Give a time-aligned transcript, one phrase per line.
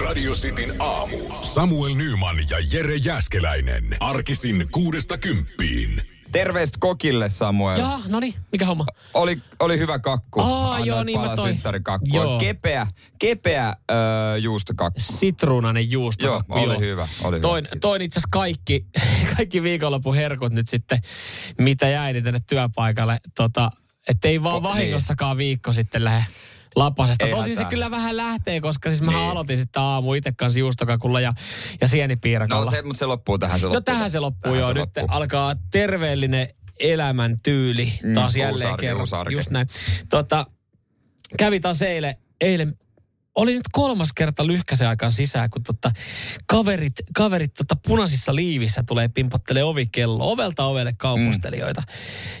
[0.00, 1.18] Radio Cityn aamu.
[1.40, 3.96] Samuel Nyman ja Jere Jäskeläinen.
[4.00, 6.02] Arkisin kuudesta kymppiin.
[6.32, 7.78] Terveistä kokille, Samuel.
[7.78, 8.86] Jaa, no niin, mikä homma?
[9.14, 10.40] Oli, oli hyvä kakku.
[10.40, 11.56] Aa, Annoit joo, niin mä toi.
[12.04, 12.38] Joo.
[12.38, 12.86] Kepeä,
[13.18, 15.00] kepeä öö, juustokakku.
[15.00, 16.26] Sitruunainen juusto.
[16.26, 17.42] Joo, oli hyvä, oli hyvä.
[17.42, 18.86] Toin, toin itse asiassa kaikki,
[19.36, 20.98] kaikki viikonlopun herkut nyt sitten,
[21.58, 23.18] mitä jäi niin tänne työpaikalle.
[23.36, 23.70] Tota,
[24.08, 26.24] että ei vaan Ko- vahingossakaan viikko sitten lähde
[26.76, 27.24] lapasesta.
[27.24, 29.30] Ei Tosin se kyllä vähän lähtee, koska siis mä Niin.
[29.30, 31.32] aloitin sitten aamu itse kanssa juustokakulla ja,
[31.80, 32.64] ja sienipiirakolla.
[32.64, 33.82] No se, mutta se loppuu tähän se No loppuu.
[33.94, 34.66] tähän se loppuu Tähän joo.
[34.68, 35.06] se Nyt loppuu.
[35.16, 36.48] alkaa terveellinen
[36.80, 39.06] elämäntyyli Mm, taas uusi jälleen kerran.
[39.30, 39.66] Just näin.
[40.08, 40.46] Tota,
[41.38, 42.74] kävi taas eilen, eilen
[43.34, 45.90] oli nyt kolmas kerta lyhkäisen aikaan sisään, kun tota,
[46.46, 50.32] kaverit, kaverit tota punaisissa liivissä tulee pimpottelee ovikello.
[50.32, 51.80] Ovelta ovelle kaupustelijoita.
[51.80, 51.94] Mm.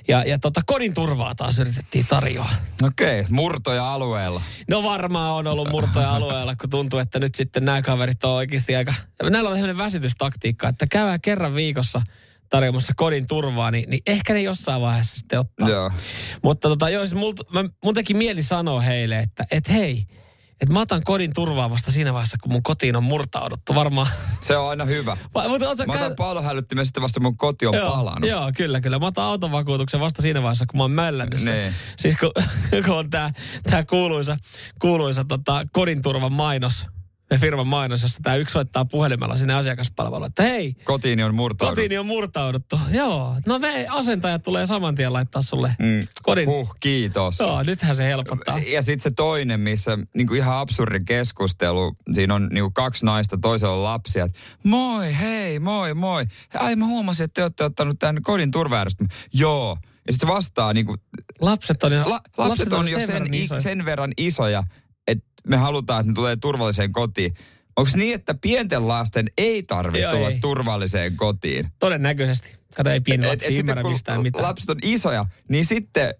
[0.08, 2.50] Ja, ja tota, kodin turvaa taas yritettiin tarjoa.
[2.82, 4.42] Okei, okay, murtoja alueella.
[4.68, 8.76] No varmaan on ollut murtoja alueella, kun tuntuu, että nyt sitten nämä kaverit on oikeasti
[8.76, 8.94] aika...
[9.22, 12.02] Näillä on sellainen väsytystaktiikka, että käydään kerran viikossa
[12.48, 15.68] tarjoamassa kodin turvaa, niin, niin ehkä ne jossain vaiheessa sitten ottaa.
[15.68, 15.90] Joo.
[16.42, 20.06] Mutta tota, joo, siis mult, mä, mun teki mieli sanoa heille, että et hei,
[20.62, 23.74] että mä otan kodin turvaa vasta siinä vaiheessa, kun mun kotiin on murtauduttu.
[23.74, 24.06] Varmaan.
[24.40, 25.16] Se on aina hyvä.
[25.34, 28.30] Va, mutta sä Mä käy- otan pallonhälyttimen sitten vasta mun koti on joo, palannut.
[28.30, 28.98] Joo, kyllä, kyllä.
[28.98, 31.54] Mä otan autovakuutuksen vasta siinä vaiheessa, kun mä oon mällännyt sen.
[31.54, 31.74] Niin.
[31.96, 32.30] Siis kun,
[32.86, 33.30] kun on tää,
[33.70, 34.36] tää kuuluisa,
[34.80, 36.86] kuuluisa tota, kodin turvan mainos,
[37.32, 41.74] ja firman mainos, jossa tää yksi soittaa puhelimella sinne asiakaspalveluun, että hei, Kotiini on murtaudut.
[41.74, 42.80] kotiini on murtauduttu.
[42.90, 46.08] Joo, no me asentajat tulee saman tien laittaa sulle Mm.
[46.22, 46.46] kodin.
[46.46, 47.38] Huh, kiitos.
[47.40, 48.58] Joo, nythän se helpottaa.
[48.58, 53.74] Ja sitten se toinen, missä niinku ihan absurdi keskustelu, siinä on niinku kaksi naista, toisella
[53.74, 54.24] on lapsia.
[54.24, 56.26] että Moi, hei, moi, moi.
[56.54, 59.16] Ai mä huomasin, että te olette ottanut tämän kodin turvajärjestelmän.
[59.32, 59.76] Joo.
[60.06, 60.96] Ja sitten se vastaa niinku,
[61.40, 63.60] Lapset on, jo- la, lapset on jo sen, verran i, isoja.
[63.60, 64.64] sen verran isoja,
[65.48, 67.34] me halutaan, että ne tulee turvalliseen kotiin.
[67.76, 70.38] Onko niin, että pienten lasten ei tarvitse Joo, tulla ei.
[70.40, 71.68] turvalliseen kotiin?
[71.78, 72.56] Todennäköisesti.
[72.76, 74.42] Kato, ei pieni Et- lapsi et sitten ymmärrä kun mistään mitään.
[74.44, 76.14] lapset on isoja, niin sitten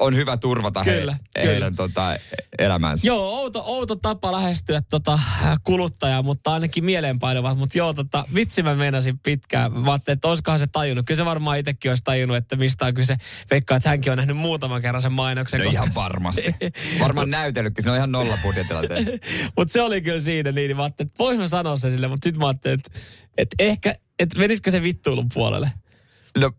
[0.00, 1.70] on hyvä turvata he, Kyllä, heidän kyllä.
[1.70, 2.16] tota,
[2.58, 3.06] elämänsä.
[3.06, 5.18] Joo, outo, outo tapa lähestyä tota,
[5.64, 7.54] kuluttajaa, mutta ainakin mieleenpainuva.
[7.54, 9.72] Mutta joo, tota, vitsi mä meinasin pitkään.
[9.72, 11.06] Mä ajattelin, että olisikohan se tajunnut.
[11.06, 13.16] Kyllä se varmaan itsekin olisi tajunnut, että mistä on kyse.
[13.50, 15.60] Veikkaa, että hänkin on nähnyt muutaman kerran sen mainoksen.
[15.60, 16.54] No ihan varmasti.
[17.00, 19.20] Varmaan näytellytkin, se on ihan nolla budjetilla tehty.
[19.56, 20.68] mutta se oli kyllä siinä niin.
[20.68, 22.90] niin Mä ajattelin, että vois mä sanoa sen sille, mutta sitten mä ajattelin, että,
[23.38, 25.72] että ehkä, että menisikö se vittuilun puolelle.
[26.38, 26.50] No,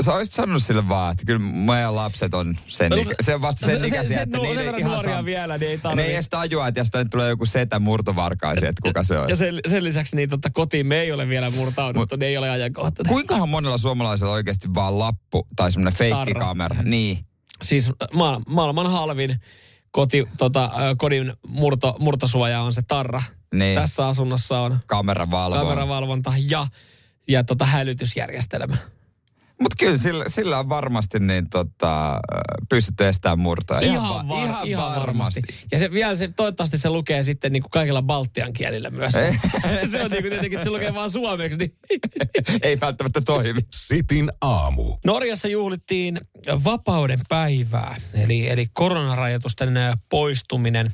[0.00, 3.42] sä olisit sanonut sille vaan, että kyllä meidän lapset on sen, No, ikä, se on
[3.42, 5.24] vasta sen se- ikäisiä, sen että nuo- sen niille verran ihan nuoria sama.
[5.24, 6.06] vielä, niin ei Ne tarvitse.
[6.08, 9.28] ei edes tajua, että jos tänne tulee joku setä murtovarkaisi, että kuka se on.
[9.28, 12.50] Ja sen, sen lisäksi niin totta, kotiin me ei ole vielä murtauduttu, niin ei ole
[12.50, 13.12] ajankohtainen.
[13.12, 16.82] Kuinkahan monella suomalaisella oikeasti vaan lappu tai semmoinen feikkikamera?
[16.82, 17.18] Niin.
[17.62, 19.40] siis ma- maailman halvin
[19.90, 23.22] koti, tota, ö, kodin murto, murtosuoja on se tarra.
[23.54, 23.74] Niin.
[23.80, 25.56] Tässä asunnossa on Kameravalvo.
[25.56, 26.66] kameravalvonta ja,
[27.28, 28.76] ja tota hälytysjärjestelmä.
[29.60, 32.20] Mutta kyllä sillä, sillä on varmasti niin tota,
[32.68, 33.78] pystytty estämään murtoa.
[33.78, 35.40] Ihan, var, ihan, ihan varmasti.
[35.72, 39.12] Ja se, vielä se, toivottavasti se lukee sitten niin kuin kaikilla baltian kielillä myös.
[39.92, 41.58] se on niin kuin tietenkin, että se lukee vaan suomeksi.
[41.58, 41.72] Niin.
[42.62, 43.60] Ei välttämättä toimi.
[43.72, 44.96] Sitin aamu.
[45.04, 46.20] Norjassa juhlittiin
[46.64, 49.74] vapauden päivää, eli, eli koronarajoitusten
[50.08, 50.92] poistuminen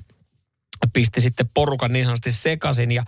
[0.93, 3.03] pisti sitten porukan niin sanotusti sekaisin ja,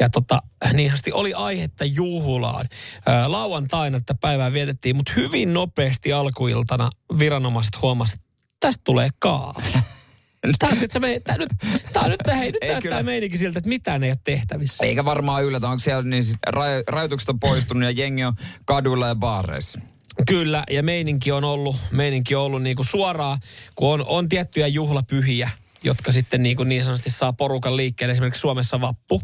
[0.00, 0.42] ja tota,
[0.72, 2.68] niin sanotusti oli aihetta juhlaan.
[3.06, 9.78] Ää, lauantaina tätä päivää vietettiin, mutta hyvin nopeasti alkuiltana viranomaiset huomasivat, että tästä tulee kaos.
[10.58, 11.48] Tämä, nyt, se me, tämä, nyt,
[11.92, 13.02] tämä nyt, hei, nyt Ei näyttää kyllä.
[13.02, 14.84] meininki siltä, että mitään ei ole tehtävissä.
[14.84, 18.34] Eikä varmaan yllätä, onko siellä niin rajo- rajoitukset on poistunut ja jengi on
[18.64, 19.80] kaduilla ja baareissa.
[20.26, 23.38] Kyllä, ja meininki on ollut, meininki on ollut niin kuin suoraan,
[23.74, 25.50] kun on, on tiettyjä juhlapyhiä,
[25.82, 29.22] jotka sitten niin, kuin niin sanotusti saa porukan liikkeelle, esimerkiksi Suomessa vappu.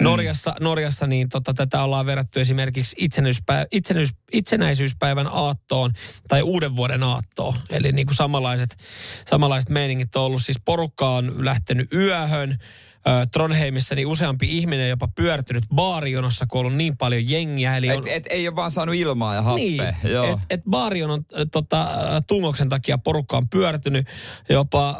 [0.00, 5.92] Norjassa, Norjassa niin tota, tätä ollaan verrattu esimerkiksi itsenäisyyspäivän, itsenäisyys, itsenäisyyspäivän aattoon
[6.28, 7.54] tai uuden vuoden aattoon.
[7.70, 8.76] Eli niin kuin samanlaiset,
[9.30, 10.42] samanlaiset meiningit on ollut.
[10.42, 12.56] Siis porukka on lähtenyt yöhön,
[13.08, 17.76] Ö, Tronheimissa niin useampi ihminen jopa pyörtynyt baarijonossa, kun on ollut niin paljon jengiä.
[17.76, 19.64] Eli on, Et, et, ei ole vaan saanut ilmaa ja happea.
[19.64, 20.24] niin, Joo.
[20.26, 21.88] et, et baarion on äh, tota,
[22.26, 24.06] tungoksen takia porukka on pyörtynyt.
[24.48, 24.98] Jopa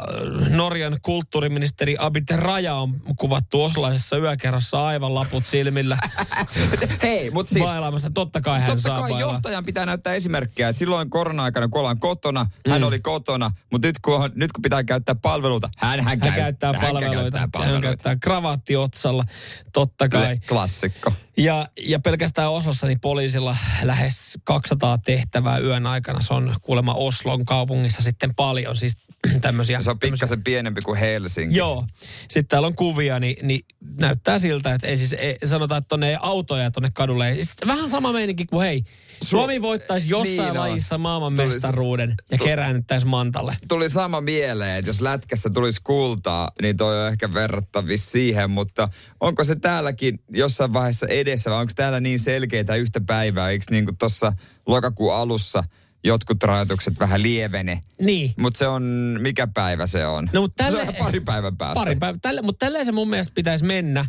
[0.50, 5.98] Norjan kulttuuriministeri Abit Raja on kuvattu oslaisessa yökerrassa aivan laput silmillä.
[7.02, 8.10] Hei, mutta siis bailaamassa.
[8.14, 9.32] Totta kai hän Totta saa kai bailaa.
[9.32, 12.86] johtajan pitää näyttää esimerkkiä, että silloin korona-aikana, kun ollaan kotona, hän Mm.
[12.86, 16.32] oli kotona, mutta nyt kun, on, nyt kun pitää käyttää palveluita, hän, hän, Hän käy,
[16.32, 17.38] käyttää palveluita.
[17.38, 19.24] Käyttää Hän käyttää kravaatti otsalla,
[19.72, 20.38] totta kai.
[20.48, 21.12] Klassikko.
[21.36, 26.20] Ja, ja pelkästään Oslossa niin poliisilla lähes 200 tehtävää yön aikana.
[26.20, 28.96] Se on kuulemma Oslon kaupungissa sitten paljon siis
[29.40, 29.82] tämmöisiä.
[29.82, 31.58] Se on pikkasen pienempi kuin Helsinki.
[31.58, 31.86] Joo.
[32.20, 33.64] Sitten täällä on kuvia, niin, niin
[34.00, 37.28] näyttää siltä, että ei siis, ei, sanotaan, että tonne ei autoja tonne kadulle.
[37.28, 37.34] Ei.
[37.34, 38.84] Siis vähän sama meininki kuin hei,
[39.22, 43.56] Suomi voittaisi jossain Niin lajissa maailman Tulisi- mestaruuden ja tu- keräännyttäisi Mantalle.
[43.68, 48.88] Tuli sama mieleen, että jos lätkässä tulisi kultaa, niin toi on ehkä verrattavissa siihen, mutta
[49.20, 53.50] onko se täälläkin jossain vaiheessa edessä vai onko täällä niin selkeitä yhtä päivää?
[53.50, 54.32] Eikö niin kuin tuossa
[54.66, 55.64] lokakuun alussa
[56.04, 57.80] jotkut rajoitukset vähän lievene?
[58.00, 58.34] Niin.
[58.38, 58.82] Mutta se on,
[59.20, 60.30] mikä päivä se on?
[60.32, 61.74] No, mutta se tälle- on ihan pari päivän päästä.
[61.74, 62.18] Pari päivää.
[62.22, 64.06] Tälle, mutta tälleen se mun mielestä pitäisi mennä.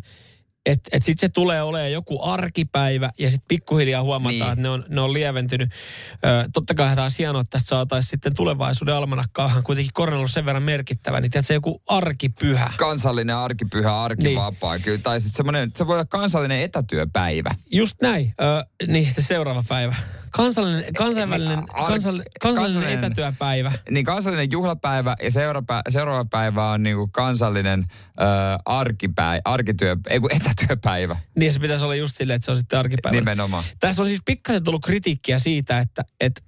[0.66, 4.40] Että et sitten se tulee olemaan joku arkipäivä ja sitten pikkuhiljaa huomataan, Niin.
[4.40, 4.52] niin.
[4.52, 5.70] että ne on, ne on lieventynyt.
[6.12, 10.30] Ö, totta kai olisi hienoa, että tästä saataisiin sitten tulevaisuuden almanakkaahan kuitenkin korona on ollut
[10.30, 12.72] sen verran merkittävä, niin tiedätkö, joku arkipyhä.
[12.76, 14.74] Kansallinen arkipyhä, arkivapaa.
[14.74, 14.84] Niin.
[14.84, 17.54] Kyllä, tai sitten semmoinen, se voi olla kansallinen etätyöpäivä.
[17.70, 18.34] Just näin.
[18.42, 19.96] Ö, niin, seuraava päivä.
[20.36, 23.72] Kansallinen, kansainvälinen, Ar- kansallinen, kansallinen, etätyöpäivä.
[23.90, 28.24] Niin kansallinen juhlapäivä ja seuraava, seuraava päivä on niinku kansallinen ö,
[28.64, 31.16] arkipäivä, arkityö, ei kun etätyöpäivä.
[31.38, 33.14] Niin se pitäisi olla just silleen, että se on sitten arkipäivä.
[33.16, 33.64] Nimenomaan.
[33.80, 36.42] Tässä on siis pikkasen tullut kritiikkiä siitä, että et,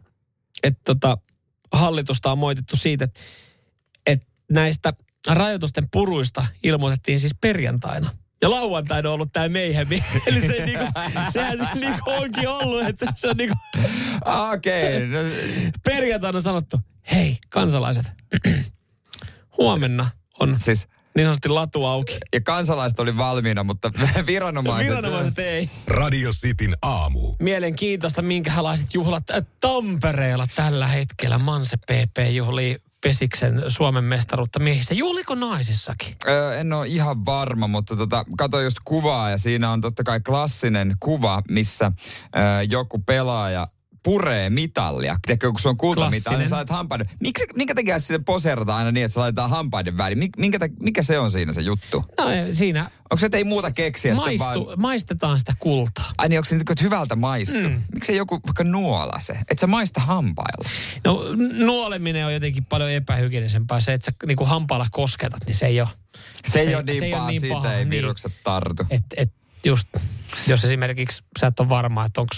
[0.62, 1.18] et tota,
[1.72, 3.20] hallitusta on moitettu siitä, että
[4.06, 4.92] et näistä
[5.28, 8.10] rajoitusten puruista ilmoitettiin siis perjantaina.
[8.42, 10.04] Ja lauantaina on ollut tämä meihemi.
[10.26, 10.84] Eli se niinku,
[11.28, 13.56] sehän se niinku onkin ollut, että se on niinku
[14.52, 15.06] Okei, okay.
[15.06, 15.18] no,
[15.84, 16.80] perjantaina sanottu,
[17.12, 18.06] hei kansalaiset,
[19.58, 20.10] huomenna
[20.40, 22.18] on siis niin sanotusti latu auki.
[22.34, 23.92] ja kansalaiset oli valmiina, mutta
[24.26, 24.88] viranomaiset...
[24.88, 25.70] Viranomaiset ei.
[25.86, 27.34] Radio Cityn aamu.
[27.38, 29.24] Mielenkiintoista, minkälaiset juhlat
[29.60, 31.38] Tampereella tällä hetkellä.
[31.38, 34.94] Manse PP juhlii Pesiksen Suomen mestaruutta miehissä.
[34.94, 36.16] Juhliko naisissakin?
[36.28, 40.20] Öö, en ole ihan varma, mutta tota, katsoin just kuvaa ja siinä on totta kai
[40.20, 41.92] klassinen kuva, missä
[42.36, 43.68] öö, joku pelaaja
[44.06, 45.16] puree mitallia.
[45.26, 46.38] Tiedätkö, kun se on kultamitali, Klassinen.
[46.38, 47.06] niin sä laitat hampaiden.
[47.20, 50.18] Miksi, minkä takia sitten poseerataan aina niin, että se laitetaan hampaiden väliin?
[50.18, 52.04] Mik- Minkä, mikä se on siinä se juttu?
[52.18, 54.80] No ei, siinä Onko se, että ei muuta keksiä maistu, vaan...
[54.80, 56.12] maistetaan sitä kultaa.
[56.18, 57.60] Ai niin, onko se niin, että hyvältä maistu?
[57.60, 57.82] Mm.
[57.94, 59.32] Miksi joku vaikka nuola se?
[59.32, 60.68] Että sä maista hampailla.
[61.04, 61.22] No
[61.64, 63.80] nuoleminen on jotenkin paljon epähygienisempää.
[63.80, 65.88] Se, että sä niinku hampaalla kosketat, niin se ei ole.
[66.46, 67.90] Se, ei ole niin se ei paha, ole niin siitä paha, ei niin.
[67.90, 68.86] virukset tartu.
[68.90, 69.32] Et, et
[69.66, 69.88] just,
[70.46, 72.34] jos esimerkiksi sä et ole varma, että onko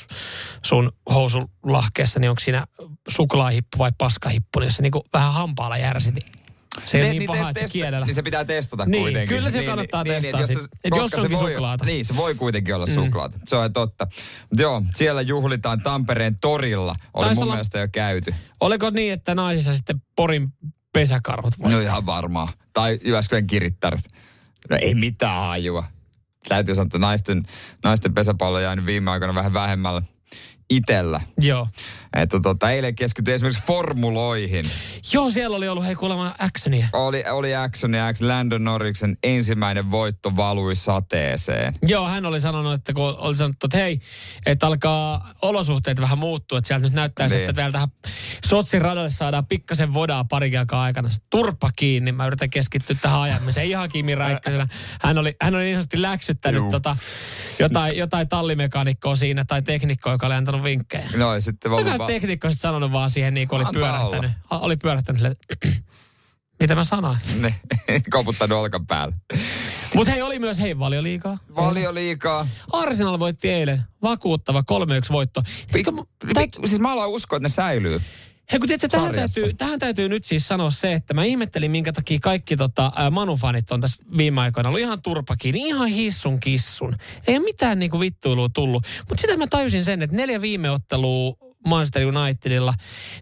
[0.63, 2.67] sun housulahkeessa, niin onko siinä
[3.09, 6.27] suklaahippu vai paskahippu, niin jos se niinku vähän hampaalla järsi, niin
[6.85, 8.07] se ei ole Te- niin paha, että se kielellä.
[8.07, 9.29] Niin se pitää testata Niin, kuitenkin.
[9.37, 10.59] kyllä se kannattaa testaa että sit.
[10.85, 11.85] Et jos se onkin voi, suklaata.
[11.85, 13.39] Niin, se voi kuitenkin olla suklaata.
[13.49, 14.07] Se on totta.
[14.53, 16.97] Joo, siellä juhlitaan Tampereen torilla.
[17.15, 18.35] Oli Taisi mun olla- mielestä jo käyty.
[18.61, 20.49] Oliko niin, että naisissa sitten Porin
[20.93, 21.73] pesäkarhut voi?
[21.73, 22.53] No ihan varmaa.
[22.73, 24.09] Tai Jyväskylän kirittäret.
[24.71, 25.85] No ei mitään hajua.
[26.49, 27.47] Täytyy sanoa, että naisten,
[27.85, 30.03] naisten pesäpallo jäänyt viime aikoina vähän vähemmällä
[30.71, 31.21] itellä.
[31.41, 31.69] Joo.
[32.17, 34.65] Että tota, eilen keskityi esimerkiksi formuloihin.
[35.13, 36.89] Joo, siellä oli ollut hei kuulemma actionia.
[36.93, 41.75] Oli, oli Action ja X Landon Norriksen ensimmäinen voitto valui sateeseen.
[41.83, 44.01] Joo, hän oli sanonut, että kun oli sanottu, että hei,
[44.47, 47.41] että alkaa olosuhteet vähän muuttua, että sieltä nyt näyttää, Niin.
[47.41, 47.89] että vielä tähän
[48.45, 51.09] Sotsin radalle saadaan pikkasen vodaa aikaa aikana.
[51.31, 53.67] Turpa kiinni, mä yritän keskittyä tähän ajamiseen.
[53.67, 54.67] Ihan Kimi Räikkösenä.
[55.01, 56.71] Hän oli, hän oli niin sanotusti läksyttänyt Juu.
[56.71, 56.97] tota,
[57.59, 61.05] jotain, jotain tallimekaanikkoa siinä tai teknikkoa, joka oli antanut vinkkejä.
[61.17, 63.81] No ja sitten Mikä ollut va- teknikko sitten sanonut vaan siihen, niin kuin oli Antaa
[63.83, 64.31] pyörähtänyt.
[64.51, 65.69] A- Oli pyörähtänyt että
[66.61, 67.19] mitä mä sanoin.
[67.41, 67.55] ne,
[68.11, 69.17] koputtanut olkapäällä.
[69.95, 71.39] Mutta hei, oli myös hei valioliikaa.
[71.57, 72.47] Valio liikaa.
[72.73, 73.83] Arsenal voitti eilen.
[74.03, 75.43] Vakuuttava 3-1 voitto.
[75.73, 78.01] Tiedätkö, Pik- siis mä alan uskoa, että ne säilyy.
[78.53, 81.93] Hei kun tiedätkö, tähän täytyy, tähän täytyy nyt siis sanoa se, että mä ihmettelin, minkä
[81.93, 86.97] takia kaikki tota, ää, Manu-fanit on tässä viime aikoina ollut ihan turpakin, ihan hissun kissun.
[87.27, 88.87] Ei ole mitään niinku vittuilua tullut.
[89.09, 91.35] Mutta sitä mä tajusin sen, että neljä viime ottelua
[91.67, 92.75] Manchester Unitedilla,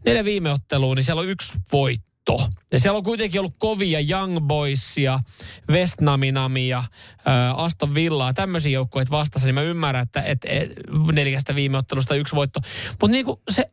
[0.05, 2.51] neljä viime ottelua, niin siellä on yksi voitto.
[2.73, 5.19] Ja siellä on kuitenkin ollut kovia Young Boysia,
[5.73, 6.85] West Naminamia,
[7.57, 10.73] Aston Villaa, tämmöisiä joukkueita vastassa, niin mä ymmärrän, että et, et,
[11.13, 12.61] neljästä viime ottelusta yksi voitto.
[12.91, 13.71] Mutta niinku se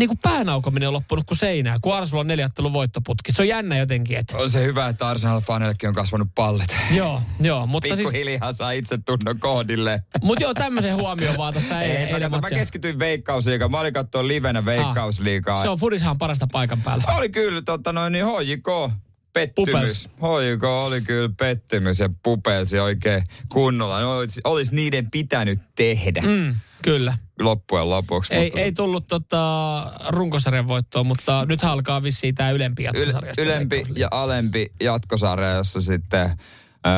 [0.00, 3.32] niin kuin päänaukominen on loppunut kuin seinää, kun Arsenal on neljättelun voittoputki.
[3.32, 4.38] Se on jännä jotenkin, että...
[4.38, 6.76] On se hyvä, että Arsenal-faneillekin on kasvanut pallit.
[6.90, 7.98] Joo, joo, mutta siis...
[7.98, 10.02] Pikkuhiljaa saa itse tunnon kohdille.
[10.22, 12.58] Mutta joo, tämmöisen huomioon vaan tuossa Ei, mä, eilen katson, mä matsia.
[12.58, 13.70] keskityin veikkausliigaan.
[13.70, 15.62] Mä olin katsoa livenä veikkausliigaa.
[15.62, 17.04] Se on Fudishan parasta paikan päällä.
[17.16, 18.92] Oli kyllä, tota noin, niin HJK
[19.32, 20.08] pettymys.
[20.08, 24.00] HJK oli kyllä pettymys ja pupelsi oikein kunnolla.
[24.00, 26.20] No, olisi, olisi niiden pitänyt tehdä.
[26.20, 27.16] Mm, kyllä.
[27.40, 28.34] Loppujen lopuksi.
[28.34, 33.42] Ei, mutta ei tullut tota, runkosarjan voittoa, mutta nyt alkaa vissiin tämä ylempi yl, jatkosarjasta.
[33.42, 36.30] ylempi ja alempi jatkosarja, jossa sitten
[36.86, 36.92] Öö,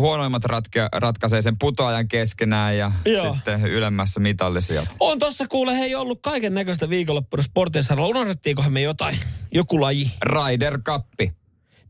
[0.00, 3.34] huonoimmat ratke, ratkaisee sen putoajan keskenään ja Joo.
[3.34, 4.88] sitten ylemmässä mitallisijat.
[5.00, 8.08] On tossa kuule, hei ollut kaiken näköistä viikonloppuna sporttisarjalla.
[8.10, 9.18] Unohdettiinkohan me jotain?
[9.52, 10.10] Joku laji.
[10.22, 11.06] Rider Cup.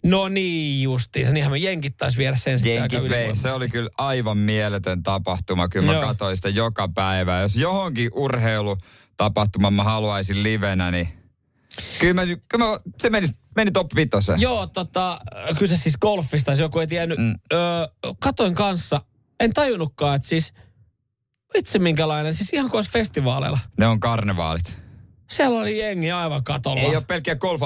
[0.06, 1.35] No niin justiin.
[1.35, 3.37] Niinhän me jenkit taisi viedä sen sitten aika Jenkit vei.
[3.37, 5.68] Se oli kyllä aivan mieletön tapahtuma.
[5.68, 6.06] Kyllä mä Joo.
[6.06, 7.40] katsoin sitä joka päivä.
[7.40, 11.09] Jos johonkin urheilutapahtuman mä haluaisin livenä, niin
[11.99, 14.40] kyllä, mä, kyllä mä, se meni, meni top vitoseen.
[14.40, 15.21] Joo, tota,
[15.59, 17.18] kyse siis golfista, jos joku ei tiennyt.
[17.18, 17.25] Mm.
[17.25, 17.35] Mm.
[17.52, 17.87] Öö,
[18.18, 19.00] katoin kanssa,
[19.40, 20.54] en tajunnutkaan, että siis,
[21.54, 23.59] vitsi minkälainen, siis ihan kuin olisi festivaaleilla.
[23.78, 24.81] Ne on karnevaalit.
[25.32, 26.80] Siellä oli jengi aivan katolla.
[26.80, 27.60] Ei ole pelkkiä golf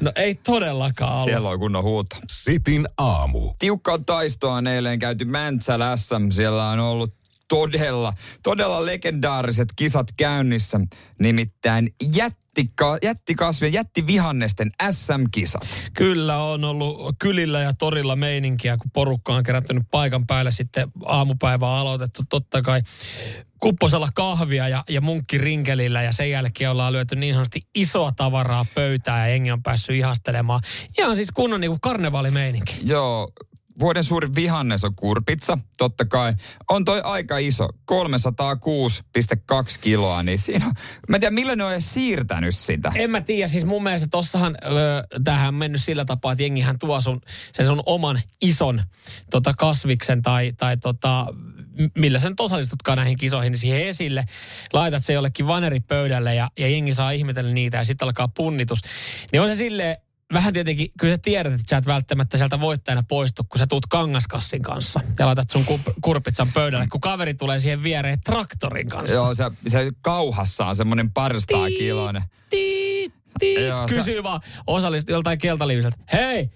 [0.00, 1.28] No ei todellakaan ollut.
[1.28, 2.16] Siellä on kunnon huuto.
[2.28, 3.52] Sitin aamu.
[3.58, 6.30] Tiukkaa taistoa on eilen käyty Mäntsälä SM.
[6.30, 7.19] Siellä on ollut
[7.50, 10.80] todella, todella legendaariset kisat käynnissä.
[11.18, 15.66] Nimittäin jättika, jättikasvien, jättivihannesten SM-kisat.
[15.94, 21.78] Kyllä on ollut kylillä ja torilla meininkiä, kun porukka on kerättänyt paikan päälle sitten aamupäivää
[21.78, 22.80] aloitettu totta kai
[23.60, 29.20] kupposella kahvia ja, ja munkkirinkelillä ja sen jälkeen ollaan lyöty niin sanotusti isoa tavaraa pöytään
[29.20, 30.60] ja jengi on päässyt ihastelemaan.
[30.98, 32.76] Ihan siis kunnon niin kuin karnevaalimeininki.
[32.82, 33.32] Joo,
[33.78, 36.34] vuoden suurin vihannes on kurpitsa, totta kai.
[36.70, 37.98] On toi aika iso, 306,2
[39.80, 40.64] kiloa, niin siinä
[41.08, 42.92] mä en tiedä millä ne on edes siirtänyt sitä.
[42.94, 47.00] En mä tiedä, siis mun mielestä tossahan öö, tähän mennyt sillä tapaa, että jengihän tuo
[47.00, 47.20] sun,
[47.52, 48.82] sen sun oman ison
[49.30, 51.26] tota, kasviksen tai, tai tota,
[51.98, 54.24] millä sen osallistutkaan näihin kisoihin, niin siihen esille.
[54.72, 58.80] Laitat se jollekin vaneripöydälle ja, ja jengi saa ihmetellä niitä ja sitten alkaa punnitus.
[59.32, 59.96] Niin on se silleen,
[60.32, 63.86] vähän tietenkin, kyllä sä tiedät, että sä et välttämättä sieltä voittajana poistu, kun sä tuut
[63.86, 69.14] kangaskassin kanssa ja laitat sun ku- kurpitsan pöydälle, kun kaveri tulee siihen viereen traktorin kanssa.
[69.14, 72.22] Joo, se, se kauhassa on semmoinen parstaa kiloinen.
[73.68, 75.96] Joo, sä- kysyy vaan osallist joltain keltaliiviseltä.
[76.12, 76.50] Hei,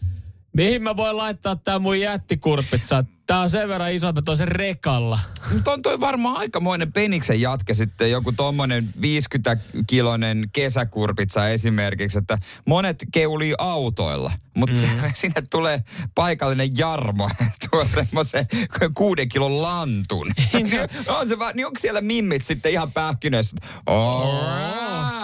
[0.53, 3.05] mihin mä voin laittaa tää mun jättikurpitsa?
[3.27, 5.19] Tää on sen verran iso, että mä sen rekalla.
[5.53, 13.05] Mutta on toi varmaan aikamoinen peniksen jatke sitten, joku tommonen 50-kilonen kesäkurpitsa esimerkiksi, että monet
[13.13, 15.13] keulii autoilla, mutta mm.
[15.15, 17.31] sinne tulee paikallinen Jarmo,
[17.71, 18.47] tuo semmoisen
[18.95, 20.33] kuuden kilon lantun.
[21.21, 23.57] on se vaan, niin onko siellä mimmit sitten ihan pähkinössä?
[23.87, 24.45] Oh,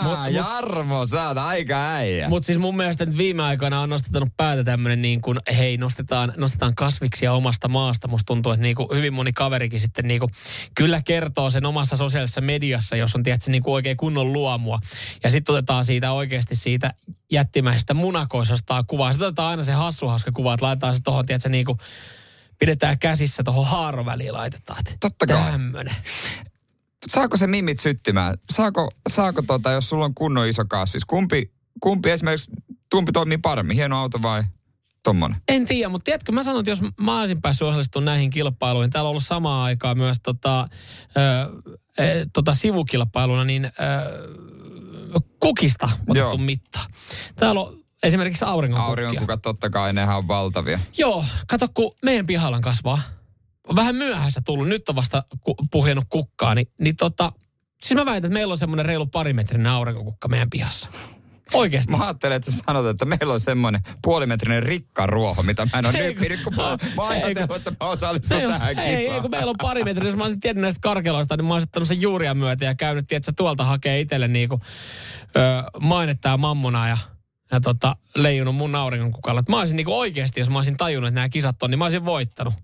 [0.02, 2.28] Mut- mut- Jarmo, sä oot aika äijä.
[2.28, 6.32] Mutta siis mun mielestä nyt viime aikoina on nostattanut päätä tämmönen niin kuin, hei, nostetaan,
[6.36, 8.08] nostetaan kasviksia omasta maasta.
[8.08, 10.30] Musta tuntuu, että niin kuin hyvin moni kaverikin sitten niin kuin,
[10.74, 14.78] kyllä kertoo sen omassa sosiaalisessa mediassa, jos on tietysti niin kuin oikein kunnon luomua.
[15.24, 16.94] Ja sitten otetaan siitä oikeasti siitä
[17.32, 19.12] jättimäisestä munakoisesta kuvaa.
[19.12, 21.78] Sitten otetaan aina se hassu hauska kuva, että laitetaan se tuohon, tiedätkö, niin kuin,
[22.58, 24.82] pidetään käsissä tuohon haaroväliin laitetaan.
[25.00, 25.50] Totta kai.
[25.50, 25.94] Tämmönen.
[27.06, 28.38] saako se mimmit syttymään?
[28.50, 32.50] Saako, saako tota, jos sulla on kunnon iso kasvis, kumpi, kumpi esimerkiksi,
[32.92, 34.42] kumpi toimii paremmin, hieno auto vai
[35.02, 35.42] tommonen?
[35.48, 39.08] En tiedä, mutta tiedätkö, mä sanon, että jos mä olisin päässyt osallistumaan näihin kilpailuihin, täällä
[39.08, 40.68] on ollut samaan aikaan myös tota,
[41.16, 41.62] ö,
[41.98, 43.70] e, tota sivukilpailuna, niin ö,
[45.40, 46.36] kukista otettu Joo.
[46.36, 46.80] mitta.
[47.36, 48.90] Täällä on esimerkiksi auringonkukkia.
[48.90, 50.80] Auringonkukat totta kai, nehän on valtavia.
[50.98, 53.02] Joo, kato kun meidän pihalla kasvaa.
[53.68, 57.32] On vähän myöhässä tullut, nyt on vasta ku, puhjennut kukkaa, niin, niin tota,
[57.82, 60.88] siis mä väitän, että meillä on semmoinen reilu parimetrinen aurinkokukka meidän pihassa.
[61.54, 61.92] Oikeasti.
[61.96, 65.98] Mä ajattelin, että sä sanot, että meillä on semmoinen puolimetrinen rikkaruoho, mitä mä en ole
[65.98, 66.62] Ei, nyt kun- mä,
[66.96, 69.22] mä Ei, ajattelin, että mä osallistun Ei, tähän ei, ei, kisaan.
[69.22, 71.88] kun meillä on pari metriä, jos mä olisin tiennyt näistä karkeloista, niin mä olisin ottanut
[71.88, 74.60] sen juuria myöten ja käynyt, tiedätkö, tuolta hakee itselle niinku,
[75.36, 75.40] ö,
[75.80, 76.96] mainetta ja mammona ja,
[77.52, 79.42] ja tota, leijunut mun auringon kukalla.
[79.48, 82.04] Mä olisin niinku oikeasti, jos mä olisin tajunnut, että nämä kisat on, niin mä olisin
[82.04, 82.54] voittanut.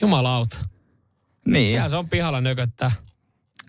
[0.00, 0.58] Jumalauta.
[1.46, 2.92] Niin, Siellä se on pihalla nököttää.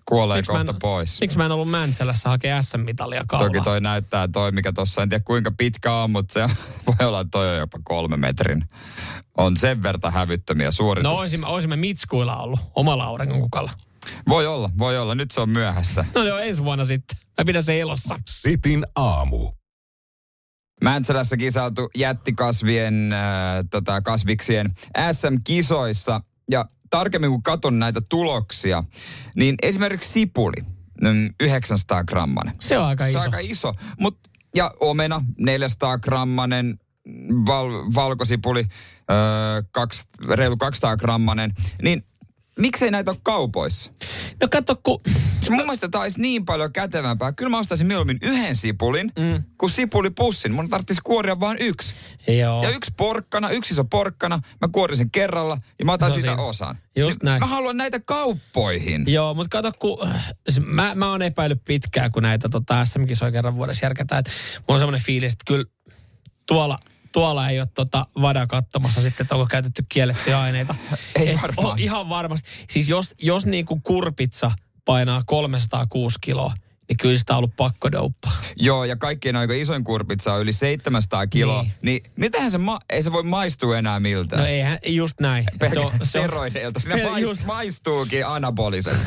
[0.08, 1.20] Kuolee Miksi mä kohta en- pois.
[1.20, 3.48] Miksi mä en ollut Mäntsälässä hakea SM-mitalia kaulaa?
[3.48, 6.40] Toki toi näyttää toi, mikä tossa, en tiedä kuinka pitkä on, mutta se
[6.86, 8.64] voi olla, että toi on jopa kolme metrin.
[9.38, 11.18] On sen verta hävyttömiä No suorituksia.
[11.18, 13.70] olisimme, olisimme mitskuilla ollut omalla auringon kukalla.
[14.28, 15.14] Voi olla, voi olla.
[15.14, 16.04] Nyt se on myöhäistä.
[16.14, 17.18] No joo, ensi vuonna sitten.
[17.38, 18.18] Mä pidän se elossa.
[18.26, 19.50] Sitin aamu.
[20.82, 24.74] Mäntsälässä kisailtu jättikasvien, äh, tota, kasviksien
[25.12, 26.20] SM-kisoissa.
[26.50, 26.64] Ja
[26.98, 28.82] tarkemmin kun katson näitä tuloksia,
[29.36, 30.56] niin esimerkiksi sipuli,
[31.02, 32.54] mm, 900 grammanen.
[32.60, 33.18] Se on aika Se iso.
[33.18, 33.72] on aika iso.
[34.00, 34.18] Mut,
[34.54, 36.78] ja omena, 400 grammanen,
[37.46, 38.64] val, valkosipuli,
[39.10, 39.16] öö,
[39.70, 41.52] kaksi, reilu 200 grammanen.
[41.82, 42.04] Niin
[42.58, 43.90] miksei näitä ole kaupoissa?
[44.40, 45.00] No kato, kun
[45.50, 47.32] Mun mielestä tämä olisi niin paljon kätevämpää.
[47.32, 49.42] Kyllä mä ostaisin mieluummin yhden sipulin mm.
[49.58, 50.52] kuin sipulipussin.
[50.52, 51.94] Mun tarvitsisi kuoria vain yksi.
[52.28, 52.62] Joo.
[52.62, 54.40] Ja yksi porkkana, yksi iso porkkana.
[54.60, 56.42] Mä kuorin sen kerralla ja mä otan siitä siinä.
[56.42, 56.78] osan.
[56.96, 57.40] Just Niin näin.
[57.40, 59.04] Mä haluan näitä kauppoihin.
[59.06, 60.34] Joo, mutta kato, kun äh,
[60.66, 64.18] mä, mä oon epäillyt pitkään, kun näitä tota, SM-kisoja kerran vuodessa järkätään.
[64.18, 65.64] Että mulla on semmoinen fiilis, että kyllä
[66.46, 66.78] tuolla,
[67.14, 70.74] tuolla ei ole tota vada katsomassa sitten, että onko käytetty kiellettyjä aineita.
[71.16, 71.66] Ei Et varmaan.
[71.68, 72.48] oo ihan varmasti.
[72.70, 74.52] Siis jos, jos niinku kurpitsa
[74.84, 76.54] painaa 306 kiloa,
[76.88, 78.36] niin kyllä sitä on ollut pakko douppaa.
[78.56, 81.62] Joo, ja kaikkien aika isoin kurpitsa on yli 700 kiloa.
[81.62, 81.72] Niin.
[81.82, 84.42] Niin, niin mitähän se, ma- ei se voi maistua enää miltään.
[84.42, 85.44] No eihän, just näin.
[85.58, 86.80] Pelkä Se on- se on- steroideilta.
[87.10, 88.96] Maist- just- maistuukin anaboliset.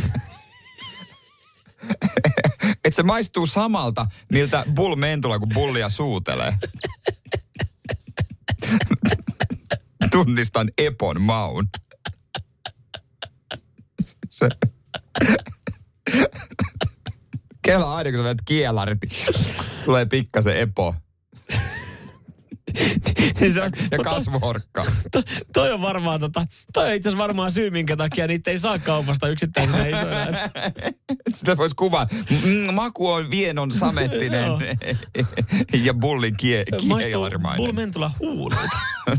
[2.85, 6.53] Et se maistuu samalta, miltä bull mentula, kun bullia suutelee.
[10.11, 11.67] Tunnistan Epon maun.
[14.29, 14.49] Se.
[17.61, 18.99] Kela aina, kun sä menet kielarit,
[19.85, 20.95] tulee pikkasen Epo
[23.39, 24.85] niin se on, ja kasvuhorkka.
[25.11, 25.21] to,
[25.53, 28.79] toi on varmaan tota, toi on itse asiassa varmaan syy, minkä takia niitä ei saa
[28.79, 30.37] kaupasta yksittäisenä isoina.
[31.29, 32.07] Sitä voisi kuvaa.
[32.45, 34.51] Mm, maku on vienon samettinen
[35.83, 37.57] ja bullin kie, Maistuu kielarimainen.
[37.57, 38.59] bulmentula huulut.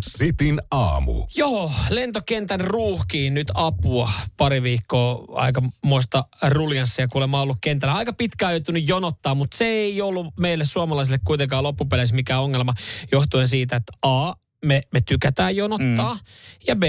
[0.00, 1.26] Sitin aamu.
[1.36, 4.10] Joo, lentokentän ruuhkiin nyt apua.
[4.36, 7.94] Pari viikkoa aika muista ruljanssia kuulemma ollut kentällä.
[7.94, 12.74] Aika pitkään joutunut jonottaa, mutta se ei ollut meille suomalaisille kuitenkaan loppupeleissä mikään ongelma,
[13.12, 14.32] johtuen siitä, että A,
[14.64, 16.20] me, me tykätään jonottaa, mm.
[16.66, 16.82] ja B,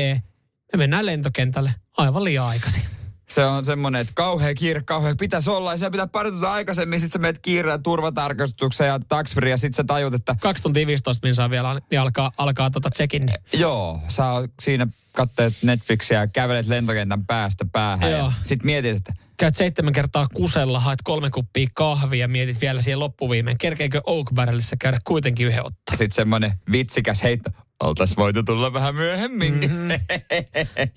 [0.74, 2.84] me mennään lentokentälle aivan liian aikaisin.
[3.30, 5.72] Se on semmoinen, että kauhea kiire, kauhea pitäisi olla.
[5.72, 9.76] Ja siellä pitää pari tuntia aikaisemmin, sit sä menet kiireen turvatarkastukseen ja taxfree ja sit
[9.76, 13.30] sä tajut, että Kaksi tuntia 15 minsaa vielä, niin alkaa, alkaa tota check-in.
[13.54, 14.24] joo, sä
[14.62, 18.12] siinä kattelet Netflixiä ja kävelet lentokentän päästä päähän.
[18.12, 18.20] Joo.
[18.20, 22.82] Ja sit mietit, että Käyt seitsemän kertaa kusella, haet kolme kuppia kahvia ja mietit vielä
[22.82, 23.58] siihen loppuviimeen.
[23.58, 25.96] Kerkeekö Oak Barrelissa käydä kuitenkin yhden ottaa?
[25.96, 27.50] sit semmoinen vitsikäs heitto.
[27.80, 29.72] Oltais voitu tulla vähän myöhemminkin.
[29.72, 29.92] Mhm.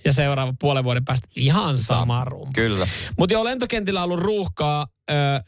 [0.04, 2.52] Ja seuraava puolen vuoden päästä ihan sama rumpa.
[2.54, 2.88] Kyllä.
[3.18, 4.87] Mutta joo, lentokentillä on ollut ruuhkaa.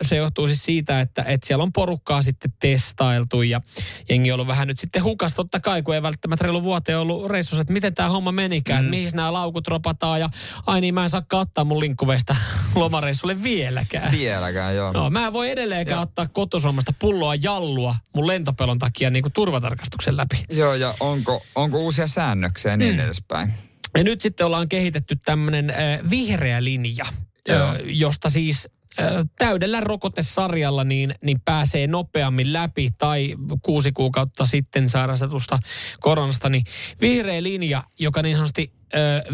[0.02, 3.60] Se johtuu siis siitä, että, että siellä on porukkaa sitten testailtu ja
[4.08, 7.30] jengi on ollut vähän nyt sitten hukas totta kai, kun ei välttämättä reilu vuoteen ollut
[7.30, 8.90] reissussa, että miten tämä homma menikään, mm.
[8.90, 10.28] mihin nämä laukut ropataan ja
[10.66, 12.36] ai niin, mä en saa kattaa mun linkkuveista
[12.74, 14.12] lomareissulle vieläkään.
[14.12, 14.92] Vieläkään, joo.
[14.92, 16.02] No, mä en voi edelleenkään Joo.
[16.02, 20.44] ottaa kotosuomasta pulloa jallua mun lentopelon takia niin kuin turvatarkastuksen läpi.
[20.50, 23.54] Joo, ja onko, onko uusia säännöksiä ja niin edespäin?
[23.96, 27.04] Ja nyt sitten ollaan kehitetty tämmöinen äh, vihreä linja,
[27.48, 27.74] Joo.
[27.84, 28.68] josta siis
[29.38, 35.58] täydellä rokotesarjalla niin, niin pääsee nopeammin läpi tai kuusi kuukautta sitten sairastetusta
[36.00, 36.64] koronasta, niin
[37.00, 38.72] vihreä linja, joka niin sanotusti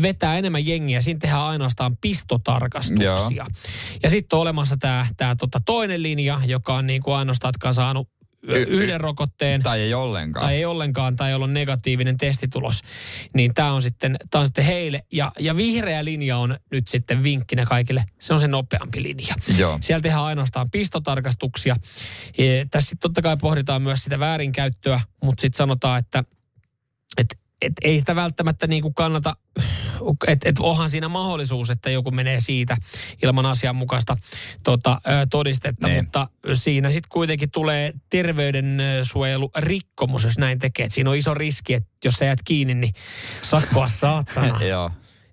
[0.03, 3.47] vetää enemmän jengiä, siinä tehdään ainoastaan pistotarkastuksia.
[4.03, 7.69] Ja sitten on olemassa tämä tää tota toinen linja, joka on niin kuin ainoastaan, jotka
[7.69, 8.09] on saanut
[8.43, 10.47] Y- yhden rokotteen Tai ei ollenkaan.
[10.47, 12.83] tai ei ollenkaan, tai jolla on negatiivinen testitulos,
[13.35, 15.05] niin tämä on sitten, tää on sitten heille.
[15.13, 18.05] Ja, ja vihreä linja on nyt sitten vinkkinä kaikille.
[18.21, 19.35] Se on se nopeampi linja.
[19.59, 19.79] Joo.
[19.81, 21.77] Siellä tehdään ainoastaan pistotarkastuksia.
[22.39, 26.25] E, tässä sitten totta kai pohditaan myös sitä väärinkäyttöä, mutta sitten sanotaan, että
[27.19, 29.37] et, et ei sitä välttämättä niin kuin kannata,
[30.27, 32.77] että et onhan siinä mahdollisuus, että joku menee siitä
[33.23, 34.17] ilman asianmukaista
[34.65, 36.05] tota, todistetta, Niin.
[36.05, 40.87] mutta siinä sitten kuitenkin tulee terveydensuojelurikkomus, jos näin tekee.
[40.87, 42.95] Et siinä on iso riski, että jos sä jäät kiinni, niin
[43.43, 44.65] sakkoa saatana.
[44.75, 44.91] Joo.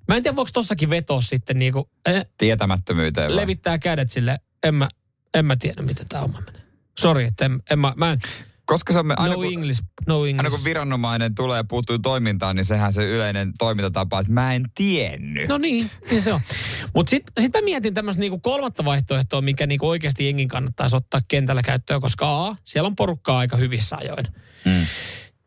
[0.08, 3.36] Mä en tiedä, voiko tossakin vetoa sitten niin kuin, eh, Tietämättömyyteen vai?
[3.36, 4.88] levittää kädet sille, en mä,
[5.34, 6.62] en mä tiedä, miten tämä homma menee.
[7.00, 8.20] Sori, että en, en mä, mä en,
[8.68, 10.56] Koska se on, aina, no kun, English, no aina English.
[10.56, 15.50] kun viranomainen tulee ja puuttuu toimintaan, niin sehän se yleinen toimintatapa, että mä en tiennyt.
[15.50, 16.42] No niin, niin se on.
[16.94, 21.22] Mutta sitten sit mä mietin tämmöistä niinku kolmatta vaihtoehtoa, mikä niinku oikeasti jengin kannattaisi ottaa
[21.28, 24.28] kentällä käyttöön, koska A, siellä on porukkaa aika hyvissä ajoin.
[24.66, 24.86] Mm.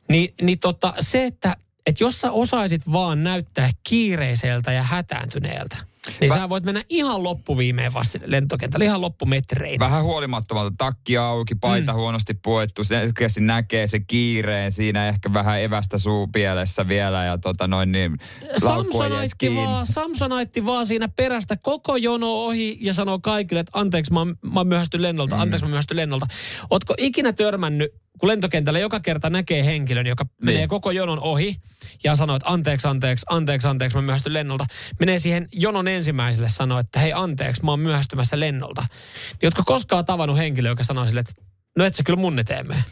[0.09, 1.57] Ni, niin tota, se, että
[1.87, 5.77] et jos sä osaisit vaan näyttää kiireiseltä ja hätääntyneeltä,
[6.21, 9.79] niin Vä- sä voit mennä ihan loppuviimeen vasta lentokentälle, ihan loppumetrein.
[9.81, 11.97] Vähän huolimattomalta, takki auki, paita mm.
[11.99, 17.93] huonosti puettu, selkeästi näkee se kiireen, siinä ehkä vähän evästä suupielessä vielä ja tota noin
[17.93, 18.19] niin,
[18.59, 24.19] Samsonaitti vaan, Samsonaitti vaan siinä perästä koko jono ohi ja sanoo kaikille, että anteeksi mä,
[24.19, 25.43] oon- mä oon myöhästy lennolta, Mm.
[25.43, 26.27] anteeksi mä myöhästy lennolta.
[26.71, 30.45] Ootko ikinä törmännyt, kun lentokentällä joka kerta näkee henkilön, joka niin.
[30.45, 31.57] menee koko jonon ohi
[32.05, 34.67] ja sanoo, että anteeksi, anteeksi, anteeksi, anteeksi, mä myöhästyn lennolta.
[35.01, 38.87] Menee siihen jonon ensimmäiselle sanoo, että hei anteeksi, mä oon myöhästymässä lennolta.
[39.31, 41.43] Niin ootko koskaan tavannut henkilö, joka sanoo sille, että
[41.79, 42.85] no et sä kyllä mun eteen mene.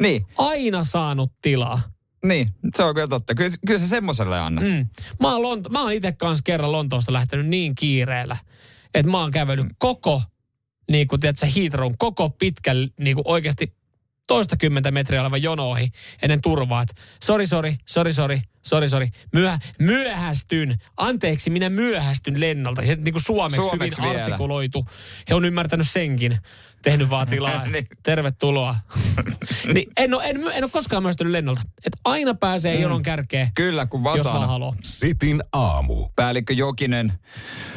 [0.00, 1.82] Niin, Aina saanut tilaa.
[2.24, 3.34] niin, se on kyllä totta.
[3.34, 4.64] Kyllä, kyllä se semmoiselle annat.
[4.64, 4.86] Mm.
[5.20, 8.36] Mä oon, Lonto- mä oon itse kanssa kerran Lontoosta lähtenyt niin kiireellä,
[8.94, 10.22] että mä oon kävellyt koko,
[10.90, 13.79] niin kuin tiedätkö, Heathrown, koko pitkän, niin kuin oikeasti
[14.34, 16.84] toista kymmentä metriä oleva jono ohi ennen turvaa.
[17.24, 19.08] Sori, sori, sori, sori, Sori, sori.
[19.32, 20.78] Myöhä, myöhästyn.
[20.96, 22.82] Anteeksi, minä myöhästyn lennolta.
[22.82, 24.24] Se niin kuin suomeksi, Suomeksi hyvin vielä.
[24.24, 24.86] artikuloitu.
[25.28, 26.38] He on ymmärtänyt senkin.
[26.82, 27.66] Tehnyt vaan tilaa.
[27.72, 27.86] Niin.
[28.02, 28.76] Tervetuloa.
[29.74, 31.60] niin en, ole, en, en ole koskaan myöhästynyt lennolta.
[31.86, 32.82] Et aina pääsee mm.
[32.82, 34.46] jonon kärkeen, Kyllä, kun jos vaan vasana.
[34.46, 34.74] haluaa.
[34.82, 36.08] Sitin aamu.
[36.16, 37.12] Päällikkö Jokinen,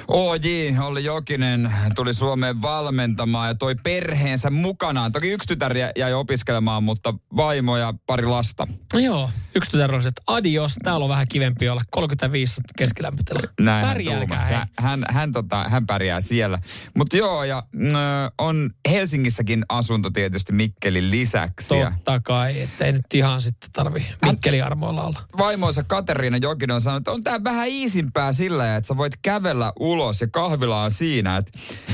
[0.07, 0.39] OJ
[0.81, 5.11] Olli Jokinen tuli Suomeen valmentamaan ja toi perheensä mukanaan.
[5.11, 8.67] Toki yksi tytär jä- jäi opiskelemaan, mutta vaimo ja pari lasta.
[8.93, 11.81] No joo, yksi tytär oli, että adios, täällä on vähän kivempi olla.
[11.91, 13.39] 35 keskilämpötila.
[13.59, 14.43] Näin hän Pärjääkää, tuumasi.
[14.43, 14.53] hei.
[14.53, 16.59] Hän, hän, hän, tota, hän pärjää siellä.
[16.97, 17.91] Mutta joo, ja mm,
[18.37, 21.75] on Helsingissäkin asunto tietysti Mikkelin lisäksi.
[21.93, 25.19] Totta kai, ettei nyt ihan sitten tarvi Mikkeli-armoilla olla.
[25.37, 29.73] vaimoisa Kateriina Jokinen on sanonut, että on tää vähän iisimpää sillä, että sä voit kävellä
[29.79, 31.37] ulos ja kahvila on siinä.
[31.37, 31.51] Että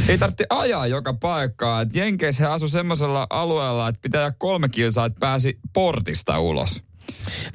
[0.08, 1.82] ei tarvitse ajaa joka paikkaa.
[1.82, 6.84] Että Jenkeissä he asu semmoisella alueella, että pitää kolme kilsaa, että pääsi portista ulos.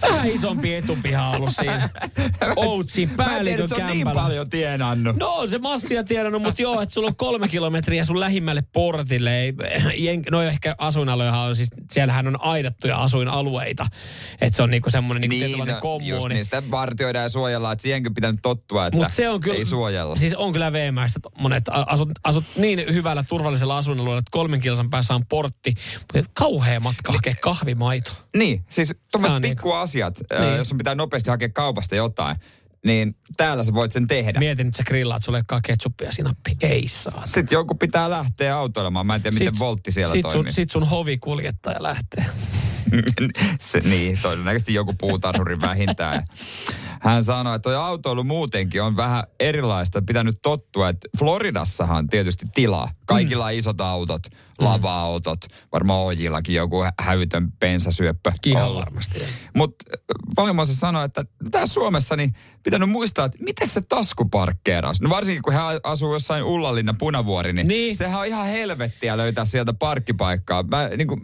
[0.02, 1.90] Vähän isompi etupiha ollut siinä.
[2.56, 5.16] Outsin Mä päällikön on niin paljon tienannut.
[5.16, 9.40] No se massia tiedannut, mutta joo, että sulla on kolme kilometriä sun lähimmälle portille.
[9.40, 9.54] Ei,
[9.96, 13.86] jen, no ehkä asuinaluejahan on, siis siellähän on aidattuja asuinalueita.
[14.40, 16.34] Että se on niinku semmoinen niinku tietynlainen just kommuuni.
[16.34, 19.58] niin, sitä vartioidaan ja suojellaan, että siihenkin pitää nyt tottua, että Mutta se on kyllä,
[19.58, 20.16] ei suojella.
[20.16, 25.14] Siis on kyllä veemäistä, monet asut, asut niin hyvällä turvallisella asuinalueella, että kolmen kilsan päässä
[25.14, 25.74] on portti.
[26.32, 28.12] Kauhea matka hakea kahvimaito.
[28.36, 30.40] Niin, siis on niinku- pikkuasiat, Niin.
[30.42, 30.56] niin.
[30.56, 32.36] jos sun pitää nopeasti hakea kaupasta jotain,
[32.84, 34.38] niin täällä sä voit sen tehdä.
[34.38, 36.56] Mietin, että sä grillaat, sulle ketsuppia sinappi.
[36.60, 37.22] Ei saa.
[37.26, 39.06] Sitten joku pitää lähteä autoilemaan.
[39.06, 40.42] Mä en tiedä, miten voltti siellä sit toimii.
[40.42, 42.24] sun, sit sun hovikuljettaja lähtee.
[43.60, 46.24] se, niin, todennäköisesti joku puutarhuri vähintään.
[47.00, 50.02] Hän sanoi, että toi autoilu muutenkin on vähän erilaista.
[50.02, 52.90] Pitää nyt tottua, että Floridassahan tietysti tilaa.
[53.06, 54.22] Kaikilla on isot autot,
[54.58, 55.40] lava-autot.
[55.72, 58.32] Varmaan Ojillakin joku hä- hävytön bensasyöppö.
[58.46, 59.24] Ihan varmasti.
[59.56, 59.84] Mutta
[60.36, 65.00] vaimonsa sanoi, että tää Suomessa niin pitänyt muistaa, että miten se taskuparkkeeraus.
[65.00, 67.96] No varsinkin kun hän asuu jossain Ullanlinna punavuori, niin, Niin.
[67.96, 70.62] sehän on ihan helvettiä löytää sieltä parkkipaikkaa.
[70.62, 71.20] Mä niin kuin,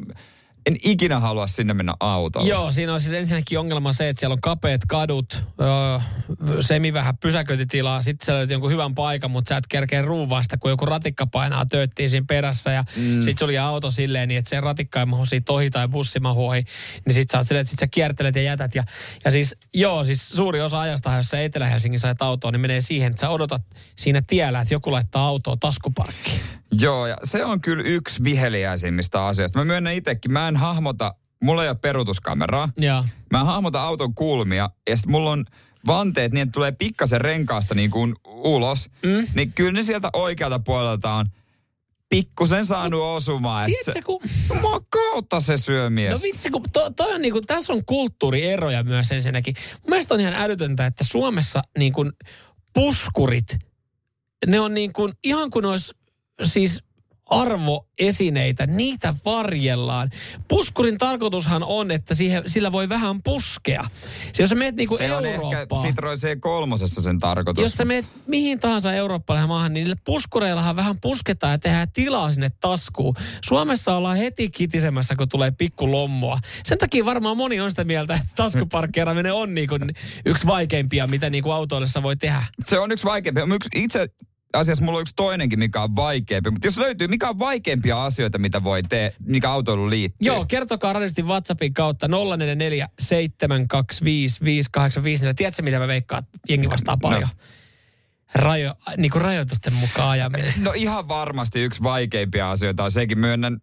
[0.66, 2.48] en ikinä halua sinne mennä autolla.
[2.48, 7.18] Joo, siinä on siis ensinnäkin ongelma se, että siellä on kapeat kadut, öö, semi vähän
[7.18, 10.86] pysäköintitilaa, sitten sä löydät jonkun hyvän paikan, mutta sä et kerkeä ruuvaa sitä, kun joku
[10.86, 13.20] ratikka painaa tööttiin siinä perässä ja mm.
[13.20, 16.20] sit sulla oli auto silleen niin, että se ratikka ei mahu siitä ohi tai bussi
[16.20, 16.64] mahu ohi,
[17.06, 18.84] niin sit sä oot silleen, että sit sä kiertelet ja jätät ja,
[19.24, 23.10] ja siis joo, siis suuri osa ajasta, jos sä Etelä-Helsingissä ajat autoa, niin menee siihen,
[23.10, 23.62] että sä odotat
[23.96, 26.59] siinä tiellä, että joku laittaa autoa taskuparkkiin.
[26.72, 29.58] Joo, ja se on kyllä yksi viheliäisimmistä asioista.
[29.58, 32.68] Mä myönnän itsekin, mä en hahmota, mulla ei ole peruutuskameraa.
[32.80, 35.44] Ja Mä en hahmota auton kulmia, ja sit mulla on
[35.86, 38.88] vanteet niin, että tulee pikkasen renkaasta niin kuin ulos.
[39.02, 39.26] Mm.
[39.34, 41.26] Niin kyllä ne sieltä oikealta puolelta on
[42.08, 43.62] pikkusen saanut osumaan.
[43.62, 44.20] ja sit tiedätkö, kun...
[44.48, 46.12] Se, Mua kautta se syö mies.
[46.12, 49.54] No vitsi, kun to, toi on niinku, tässä on kulttuurieroja myös ensinnäkin.
[49.72, 52.10] Mun mielestä on ihan älytöntä, että Suomessa niinku
[52.72, 53.58] puskurit,
[54.46, 55.92] ne on niinku, ihan kuin olisi
[56.42, 56.82] siis
[57.30, 60.10] arvoesineitä, niitä varjellaan.
[60.48, 63.84] Puskurin tarkoitushan on, että siihen, sillä voi vähän puskea.
[64.32, 67.62] Se, jos sä meet niinku se on ehkä Eurooppaan, Citroen C3 sen tarkoitus.
[67.62, 72.32] jos sä meet mihin tahansa eurooppalaisen maahan, niin niille puskureillahan vähän pusketaan ja tehdään tilaa
[72.32, 73.14] sinne taskuun.
[73.44, 76.38] Suomessa ollaan heti kitisemässä, kun tulee pikku lommoa.
[76.64, 79.78] Sen takia varmaan moni on sitä mieltä, että taskuparkkeeraaminen on niinku
[80.26, 82.42] yksi vaikeimpia, mitä niinku autoillessa voi tehdä.
[82.66, 83.40] Se on yksi vaikeampi.
[83.40, 84.08] Yksi, itse
[84.52, 86.50] asiassa mulla on yksi toinenkin, mikä on vaikeampi.
[86.50, 90.26] Mutta jos löytyy, mikä on vaikeimpia asioita, mitä voi tehdä, mikä autoilu liittyy.
[90.26, 95.34] Joo, kertokaa radistin WhatsAppin kautta 044 725 585.
[95.34, 96.22] Tiedätkö, mitä mä veikkaan?
[96.48, 97.22] Jengi vastaa paljon.
[97.22, 97.28] No.
[98.34, 100.54] Rajo, niin kuin rajoitusten mukaan ajaminen.
[100.56, 103.60] No ihan varmasti yksi vaikeimpia asioita on sekin, myönnän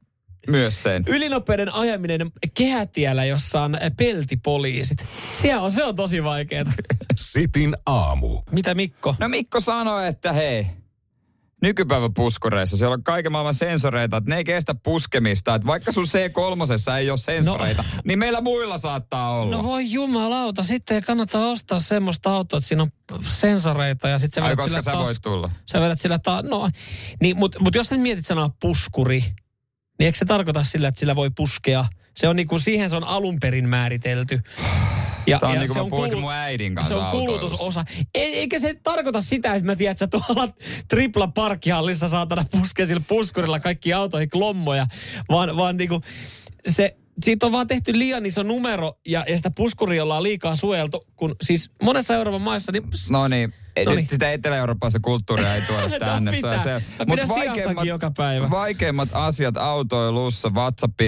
[0.50, 1.04] myös sen.
[1.08, 5.06] Ylinopeuden ajaminen kehätiellä, jossa on peltipoliisit.
[5.42, 6.64] Siellä on, se on tosi vaikeaa.
[7.16, 8.42] Sitin aamu.
[8.52, 9.16] Mitä Mikko?
[9.20, 10.68] No Mikko sanoi, että hei,
[11.62, 15.56] nykypäivän puskureissa siellä on kaiken maailman sensoreita, että ne ei kestä puskemista.
[15.56, 18.02] Että vaikka sun C3 ei ole sensoreita, no.
[18.06, 19.56] niin meillä muilla saattaa olla.
[19.58, 22.92] No voi jumalauta, sitten ei kannata ostaa semmoista autoa, että siinä on
[23.26, 25.52] sensoreita ja sitten sä Ai vedät koska sillä sä tas- voit tulla.
[25.72, 26.70] Sä vedät sillä ta- no,
[27.22, 29.24] niin, mutta mut jos sä mietit sanaa puskuri,
[30.00, 31.86] niin eikö se tarkoita sillä, että sillä voi puskea?
[32.16, 34.42] Se on niinku, siihen se on alun perin määritelty.
[35.28, 37.12] Ja, Tämä on ja niin se kuin mä puhuisin kulu- mun äidin kanssa Se on
[37.12, 37.86] kulutusosa.
[38.16, 40.54] Ei, eikä se tarkoita sitä, että mä tiedän, että sä tuolla
[40.88, 44.88] tripla parkkihallissa saatana puskea sillä puskurilla kaikki autoihin klommoja,
[45.30, 46.02] vaan, vaan niinku
[46.68, 51.08] se, siitä on vaan tehty liian iso numero ja, ja sitä puskuria ollaan liikaa suojeltu,
[51.16, 55.88] kun siis monessa Euroopan maissa niin No niin, Ei, nyt sitä Etelä-Eurooppalaista kulttuuria ei tuoda
[55.90, 56.32] No tänne.
[56.32, 56.60] se mitä?
[56.64, 56.70] se.
[56.70, 58.50] Mä Mut pidän sijastakin joka päivä.
[58.50, 61.06] vaikeimmat asiat autoilussa, WhatsApp 0447255854,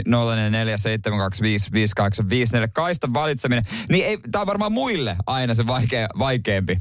[2.74, 6.78] kaistan valitseminen, niin ei, tää on varmaan muille aina se vaikea, vaikeampi.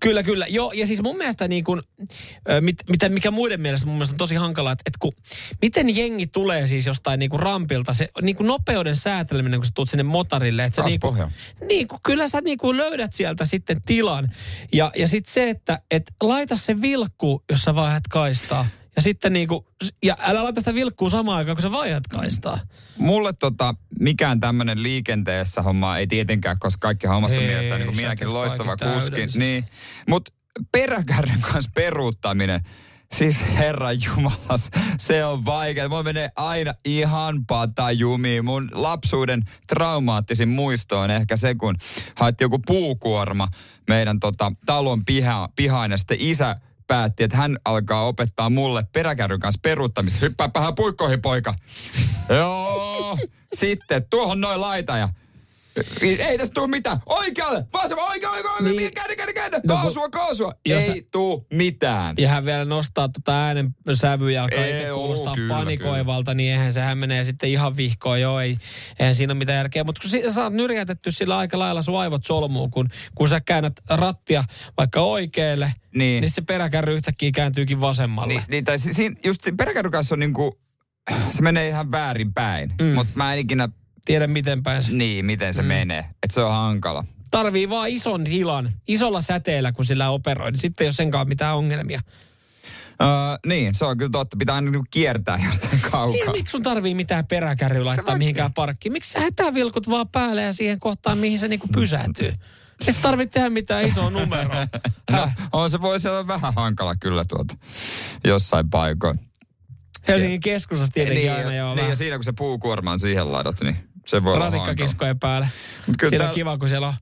[0.00, 0.46] Kyllä, kyllä.
[0.48, 1.82] Joo, ja siis mun mielestä niin kuin,
[2.50, 5.12] ö, mit, mitä, mikä muiden mielestä mun mielestä on tosi hankalaa, että, että kun,
[5.62, 9.72] miten jengi tulee siis jostain niin kuin rampilta, se niin kuin nopeuden sääteleminen, kun sä
[9.74, 10.62] tulet sinne motarille.
[10.62, 11.66] Että sä niin kuin, Kaasupohja.
[11.68, 14.32] niin kuin, kyllä sä niin kuin löydät sieltä sitten tilan.
[14.72, 18.66] Ja, ja sitten se, että et laita se vilkku, jos sä vaihdat kaistaa.
[18.96, 19.66] Ja sitten niin kuin,
[20.02, 22.60] ja älä laita sitä vilkkuu samaan aikaan, kun sä vaihdat kaistaa.
[22.98, 27.86] Mulle tota, mikään tämmöinen liikenteessä homma ei tietenkään, koska kaikki on omasta Ei, mielestä niin
[27.86, 29.26] kuin minäkin loistava kuski.
[29.34, 29.64] Niin,
[30.08, 30.32] mutta
[30.72, 32.60] peräkärryn kanssa peruuttaminen,
[33.14, 35.88] siis herran jumalas, se on vaikea.
[35.88, 38.44] Mulla menee aina ihan patajumiin.
[38.44, 41.76] Mun lapsuuden traumaattisin muisto on ehkä se, kun
[42.14, 43.48] haettiin joku puukuorma
[43.88, 49.40] meidän tota, talon piha, pihaan ja sitten isä päätti, että hän alkaa opettaa mulle peräkärryn
[49.40, 50.18] kanssa peruuttamista.
[50.20, 51.54] Hyppääpähän puikkoihin, poika.
[52.28, 53.18] Joo.
[53.54, 55.08] Sitten tuohon noin laita ja
[56.02, 56.98] ei tästä tuu mitään.
[57.06, 58.94] Oikealle, vasemmalle, oikealle, oikealle, Niin.
[58.94, 59.60] käänne, käänne, käänne.
[59.66, 60.54] No Kaasua, kaasua.
[60.66, 62.14] Jos ei sä- tuu mitään.
[62.18, 66.72] Ja hän vielä nostaa tuota äänen sävyä ja alkaa Ei, kuulostaa kyllä, panikoivalta, niin eihän
[66.72, 68.20] sehän menee sitten ihan vihkoon.
[68.20, 68.58] Joo, ei,
[68.98, 69.84] eihän siinä ole mitään järkeä.
[69.84, 73.40] Mutta kun si- sä oot nyrjätetty sillä aika lailla sun aivot solmuun, kun, kun sä
[73.40, 74.44] käännät rattia
[74.78, 76.20] vaikka oikealle, Niin.
[76.20, 78.34] niin se peräkärry yhtäkkiä kääntyykin vasemmalle.
[78.34, 80.58] Niin, niin tai si- siinä, just se peräkärryn kanssa on niinku,
[81.30, 82.72] se menee ihan väärin päin.
[82.80, 82.86] Mm.
[82.86, 83.68] Mutta mä en ikinä,
[84.04, 84.92] Tiedä miten päin se.
[84.92, 85.68] niin, miten se mm.
[85.68, 85.98] menee.
[85.98, 87.04] Että se on hankala.
[87.30, 90.52] Tarvii vaan ison tilan, isolla säteellä, kun sillä operoi.
[90.52, 92.00] Niin sitten ei ole senkaan mitään ongelmia.
[93.02, 93.08] Öö,
[93.46, 94.36] niin, se on kyllä totta.
[94.36, 96.32] Pitää aina niinku kiertää jostain Ei, kaukaa.
[96.32, 98.92] miksi sun tarvii mitään peräkärryä laittaa mihinkään parkkiin?
[98.92, 102.32] Miksi sä hätävilkut vaan päälle ja siihen kohtaan, mihin se niinku pysähtyy?
[102.86, 104.66] Ei tarvitse tehdä mitään isoa numeroa.
[105.10, 107.54] No, on se voi olla vähän hankala kyllä tuota
[108.24, 109.20] jossain paikoin.
[110.08, 111.68] Helsingin keskustassa tietenkin niin, aina joo.
[111.68, 115.48] niin, vähän ja siinä kun se puukuorma on siihen ladottu, niin se voi ratikkakiskojen päälle.
[115.86, 116.94] Mut kyllä Siinä on tää- kiva, kun siellä on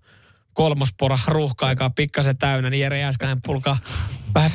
[0.53, 3.79] kolmospora ruuhka-aikaa pikkasen täynnä, niin Jere Jääskäinen pulkaa
[4.35, 4.51] vähän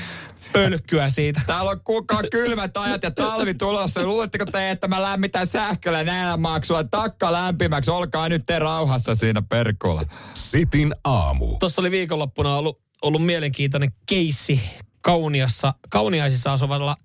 [0.54, 1.42] pölkkyä siitä.
[1.48, 4.04] Täällä on kuulkaa kylmät ajat ja talvi tulossa.
[4.04, 7.92] Luuletteko te, että mä lämmitän sähköllä näillä maksulla takka lämpimäksi?
[7.92, 10.04] Olkaa nyt te rauhassa siinä perkulla.
[10.34, 11.58] Sitin aamu.
[11.60, 14.62] Tuossa oli viikonloppuna ollut, ollut mielenkiintoinen keissi
[15.02, 16.98] Kauniassa, Kauniaisissa asuvalla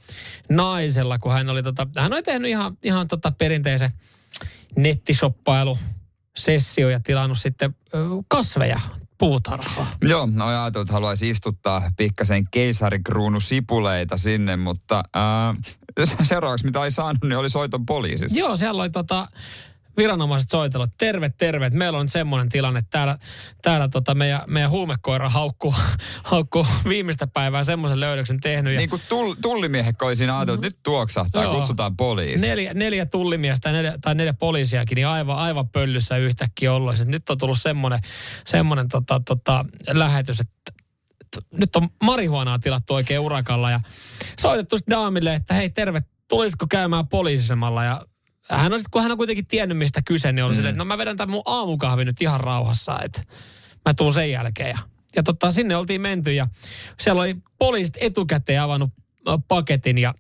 [0.50, 3.90] naisella, kun hän oli, tota, hän oli tehnyt ihan, ihan tota perinteisen
[4.76, 5.78] nettishoppailu
[6.37, 7.76] sessio ja tilannut sitten
[8.28, 8.80] kasveja
[9.18, 9.90] puutarhaa.
[10.02, 15.54] Joo, no ajatellut, että haluaisi istuttaa pikkasen keisarikruunu sipuleita sinne, mutta ää,
[16.22, 18.38] seuraavaksi mitä ei saanut, niin oli soiton poliisista.
[18.38, 19.26] Joo, siellä oli tota,
[19.96, 23.18] viranomaiset soitellut, terve, terve, meillä on semmoinen tilanne, että täällä,
[23.62, 25.74] täällä tota meidän, meidän huumekoira haukkuu,
[26.22, 28.72] haukkuu viimeistä päivää semmoisen löydöksen tehnyt.
[28.72, 31.55] Ja Niin kuin tull, tullimiehekko oli siinä ajatellut, että nyt tuoksahtaa, Joo.
[31.55, 32.46] kutsutaan poliisi.
[32.46, 36.94] neljä, neljä tullimiestä tai neljä, tai neljä poliisiakin, niin aivan, aivan pöllyssä yhtäkkiä ollut.
[37.05, 38.00] Nyt on tullut semmoinen,
[38.46, 40.81] semmoinen tota, tota, lähetys, että
[41.53, 43.81] nyt on marihuonaa tilattu oikein urakalla ja
[44.40, 48.07] soitettu daamille, että hei terve, tulisiko käymään poliisisemalla ja
[48.50, 50.56] hän on sit, kun hän on kuitenkin tiennyt, mistä kyse, niin oli mm.
[50.56, 53.22] silleen, että no mä vedän tämän mun aamukahvin nyt ihan rauhassa, että
[53.84, 54.70] mä tuun sen jälkeen.
[54.70, 54.78] Ja,
[55.16, 56.48] ja tota, sinne oltiin menty ja
[57.00, 58.90] siellä oli poliisit etukäteen avannut
[59.48, 60.14] paketin ja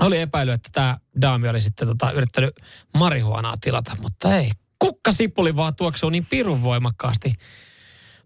[0.00, 2.54] oli epäily, että tämä daami oli sitten tota, yrittänyt
[2.98, 4.50] marihuonaa tilata, mutta ei.
[4.78, 7.32] Kukkasipuli vaan tuoksuu niin pirun voimakkaasti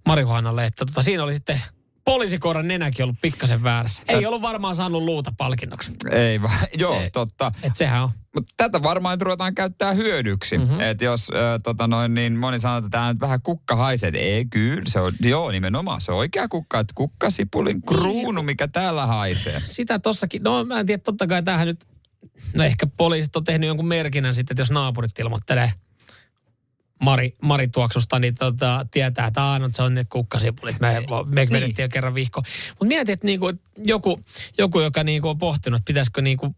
[0.06, 1.62] marihuonalle, että tota, siinä oli sitten
[2.04, 4.02] poliisikoiran nenäkin ollut pikkasen väärässä.
[4.08, 5.92] Ei ollut varmaan saanut luuta palkinnoksi.
[6.10, 7.10] Ei vaan, joo, Ei.
[7.10, 7.52] totta.
[7.62, 8.10] Et sehän on.
[8.34, 10.58] Mutta tätä varmaan nyt ruvetaan käyttää hyödyksi.
[10.58, 10.66] Mhm.
[10.66, 10.80] Mm-hmm.
[10.80, 14.10] Että jos äh, tota noin, niin moni sanoo, että tämä nyt vähän kukka haisee.
[14.14, 16.80] Ei, kyllä, se on, joo, nimenomaan se on oikea kukka.
[16.80, 19.62] Että kukkasipulin kruunu, mikä täällä haisee.
[19.64, 21.84] Sitä tossakin, no mä en tiedä, totta kai tähän nyt,
[22.54, 25.72] no ehkä poliisit on tehnyt jonkun merkinnän sitten, että jos naapurit ilmoittelee
[27.00, 30.80] Mari, Mari tuoksusta, niin tota, tietää, että aah, no, se on ne kukkasipulit.
[30.80, 32.42] Me, me vedettiin jo kerran vihko.
[32.68, 34.20] Mutta mietin, että niinku, joku,
[34.58, 36.54] joku, joka niinku on pohtinut, että pitäisikö niinku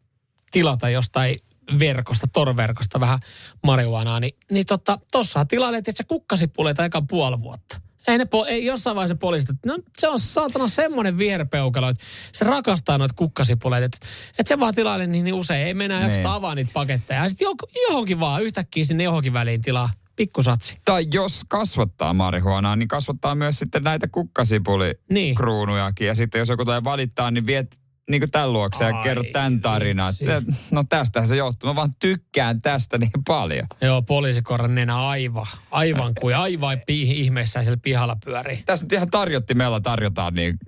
[0.50, 1.38] tilata jostain
[1.78, 3.18] verkosta, torverkosta vähän
[3.66, 7.80] marihuanaa, niin, niin totta, tossahan tilailee, että kukkasipuleita eka puoli vuotta.
[8.08, 12.44] Ei, ne po- ei jossain vaiheessa poliisit, no se on saatana semmoinen vierpeukalo, että se
[12.44, 13.98] rakastaa noita kukkasipuleita, että,
[14.38, 16.10] että se vaan tilailee niin, niin usein, ei mennä Niin.
[16.10, 16.26] niin.
[16.26, 17.22] avaa niitä paketteja.
[17.22, 17.48] Ja sitten
[17.88, 20.78] johonkin vaan yhtäkkiä sinne johonkin väliin tilaa pikkusatsi.
[20.84, 24.12] Tai jos kasvattaa marihuonaa, niin kasvattaa myös sitten näitä Niin.
[24.12, 26.06] kukkasipulikruunujakin.
[26.06, 27.78] Ja sitten jos joku tulee valittaa, niin viet
[28.10, 30.12] niin kuin tämän luokse ja kerro tämän tarinan.
[30.70, 31.70] no tästähän se johtuu.
[31.70, 33.66] Mä vaan tykkään tästä niin paljon.
[33.80, 38.62] Joo, poliisikoiran nenä aivan, aivan kuin aivan ihmeessä siellä pihalla pyörii.
[38.66, 40.58] Tässä nyt ihan tarjottimella tarjotaan niin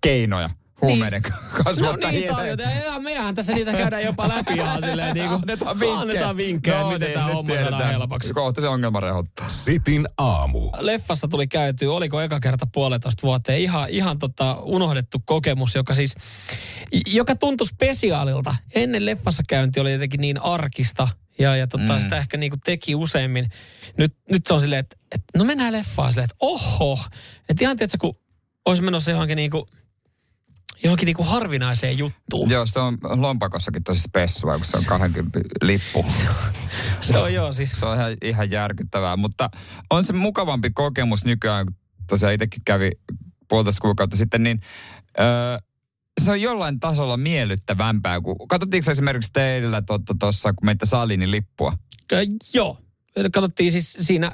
[0.00, 0.50] keinoja
[0.82, 1.84] huumeiden niin.
[2.02, 2.76] No niin tarjotaan.
[2.76, 6.80] Ja mehän tässä niitä käydään jopa läpi ihan silleen niin kuin, annetaan vinkkejä, annetaan vinkkejä
[6.80, 8.32] no, miten niin, tämä homma saadaan helpoksi.
[8.32, 9.48] Kohta se ongelma rehottaa.
[9.48, 10.70] Sitin aamu.
[10.78, 13.52] Leffassa tuli käyty, oliko eka kerta puolitoista vuotta.
[13.52, 16.14] Ihan, ihan tota unohdettu kokemus, joka siis,
[17.06, 18.56] joka tuntui spesiaalilta.
[18.74, 21.08] Ennen leffassa käynti oli jotenkin niin arkista,
[21.38, 22.00] ja, ja tota, mm.
[22.00, 23.48] sitä ehkä niinku teki useimmin.
[23.98, 26.98] Nyt, nyt se on silleen, että et, no mennään leffaan silleen, että oho.
[27.48, 28.14] Että ihan tiedätkö, kun
[28.64, 29.66] olisi menossa johonkin niinku
[30.84, 32.50] johonkin niinku harvinaiseen juttuun.
[32.50, 36.06] Joo, se on lompakossakin tosi spessua, kun se on 20 lippu.
[36.10, 36.34] se, on,
[37.00, 37.70] se on joo siis.
[37.70, 39.50] Se on ihan, ihan järkyttävää, mutta
[39.90, 42.90] on se mukavampi kokemus nykyään, kun tosiaan itsekin kävi
[43.48, 44.60] puolitoista kuukautta sitten, niin
[45.20, 45.58] öö,
[46.20, 48.20] se on jollain tasolla miellyttävämpää.
[48.20, 49.82] Kun, katsottiinko esimerkiksi teillä
[50.18, 51.72] tuossa, kun meitä saliin, niin lippua?
[52.54, 52.78] joo,
[53.32, 54.32] katsottiin siis siinä,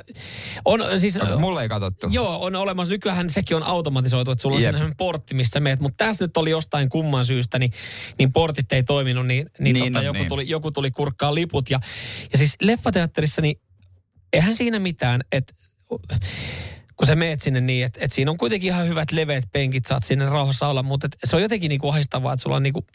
[0.64, 1.16] on siis...
[1.16, 2.06] Okay, mulle ei katsottu.
[2.10, 6.04] Joo, on olemassa, nykyään sekin on automatisoitu, että sulla on sellainen portti, missä meet, mutta
[6.04, 7.72] tässä nyt oli jostain kumman syystä, niin,
[8.18, 10.28] niin portit ei toiminut, niin, niin, niin tota, no, joku, niin.
[10.28, 11.70] Tuli, joku tuli kurkkaa liput.
[11.70, 11.80] Ja,
[12.32, 13.60] ja siis leffateatterissa, niin
[14.32, 15.54] eihän siinä mitään, että
[16.96, 20.04] kun sä meet sinne niin, että, että siinä on kuitenkin ihan hyvät leveät penkit, saat
[20.04, 22.86] sinne rauhassa olla, mutta se on jotenkin niin kuin ahistavaa, että sulla on niin kuin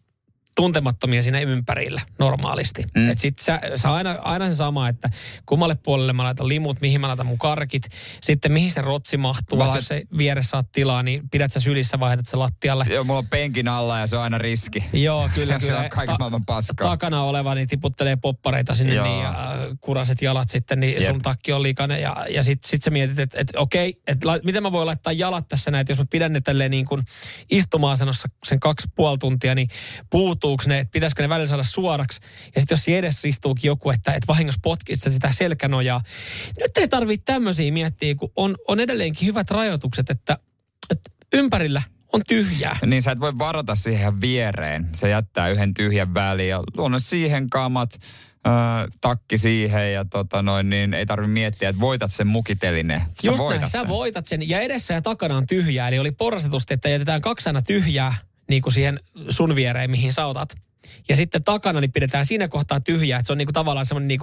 [0.55, 2.83] tuntemattomia siinä ympärillä normaalisti.
[2.95, 3.09] Mm.
[3.09, 5.09] Et sit sä, sä aina, aina se sama, että
[5.45, 7.83] kummalle puolelle mä laitan limut, mihin mä laitan mun karkit,
[8.21, 9.75] sitten mihin se rotsi mahtuu, lait...
[9.75, 12.85] jos se vieressä saat tilaa, niin pidät sä sylissä vai se lattialle.
[12.89, 14.83] Joo, mulla on penkin alla ja se on aina riski.
[14.93, 15.79] Joo, kyllä, se, kyllä.
[15.79, 16.89] Se on kaiken maailman paskaa.
[16.89, 19.37] Takana oleva, niin tiputtelee poppareita sinne niin, ja äh,
[19.81, 21.11] kuraset jalat sitten, niin Jep.
[21.11, 22.01] sun takki on liikainen.
[22.01, 25.13] Ja, ja sit, sit sä mietit, että et, okei, että la, miten mä voin laittaa
[25.13, 27.01] jalat tässä näin, että jos mä pidän ne tälleen niin kuin
[27.51, 29.67] istuma-asennossa sen kaksi puoli tuntia, niin
[30.09, 32.19] puut muuttuuko ne, että pitäisikö ne välillä saada suoraksi.
[32.55, 36.01] Ja sitten jos edessä istuukin joku, että, että vahingossa potkit sitä selkänojaa.
[36.59, 40.37] Nyt ei tarvitse tämmöisiä miettiä, kun on, on edelleenkin hyvät rajoitukset, että,
[40.89, 41.81] että ympärillä
[42.13, 42.77] on tyhjää.
[42.85, 44.89] Niin sä et voi varata siihen viereen.
[44.93, 47.99] Se jättää yhden tyhjän väliin ja luonnon siihen kamat,
[48.47, 52.97] Öö, takki siihen ja tota noin, niin ei tarvitse miettiä, että voitat sen mukiteline.
[52.97, 53.81] Sä Just voitat näin, sen.
[53.81, 54.49] sä voitat sen.
[54.49, 58.15] Ja edessä ja takana on tyhjää, eli oli porrastetusti, että jätetään kaksi aina tyhjää
[58.49, 60.55] niin kuin siihen sun viereen, mihin sä otat.
[61.09, 64.07] Ja sitten takana niin pidetään siinä kohtaa tyhjää, että se on niin kuin tavallaan semmoinen
[64.07, 64.19] niin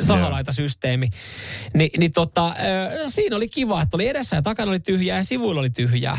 [0.00, 1.10] sahalaita systeemi.
[1.74, 2.54] Ni, niin tota,
[3.08, 6.18] siinä oli kiva, että oli edessä ja takana oli tyhjää ja sivuilla oli tyhjää.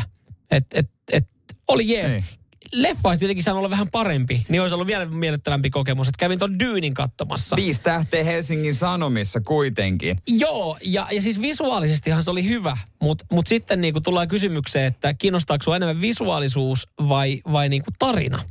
[0.50, 1.28] Et, et, et,
[1.68, 2.12] oli jees.
[2.12, 2.24] Niin
[2.72, 6.38] leffa olisi tietenkin saanut olla vähän parempi, niin olisi ollut vielä miellyttävämpi kokemus, että kävin
[6.38, 7.56] tuon Dyynin katsomassa.
[7.56, 10.18] Viisi tähteä Helsingin Sanomissa kuitenkin.
[10.26, 15.14] Joo, ja, ja siis visuaalisestihan se oli hyvä, mutta mut sitten niin tulee kysymykseen, että
[15.14, 18.42] kiinnostaako sinua enemmän visuaalisuus vai, vai niin kuin tarina.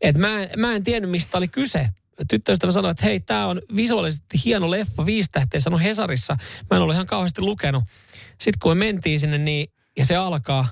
[0.00, 1.88] Et mä, en, mä en tiennyt, mistä oli kyse.
[2.28, 6.36] Tyttöystävä sanoi, että hei, tämä on visuaalisesti hieno leffa, viisi tähteä, sanoi Hesarissa.
[6.70, 7.84] Mä en ollut ihan kauheasti lukenut.
[8.38, 10.62] Sitten kun me mentiin sinne niin, ja se alkaa,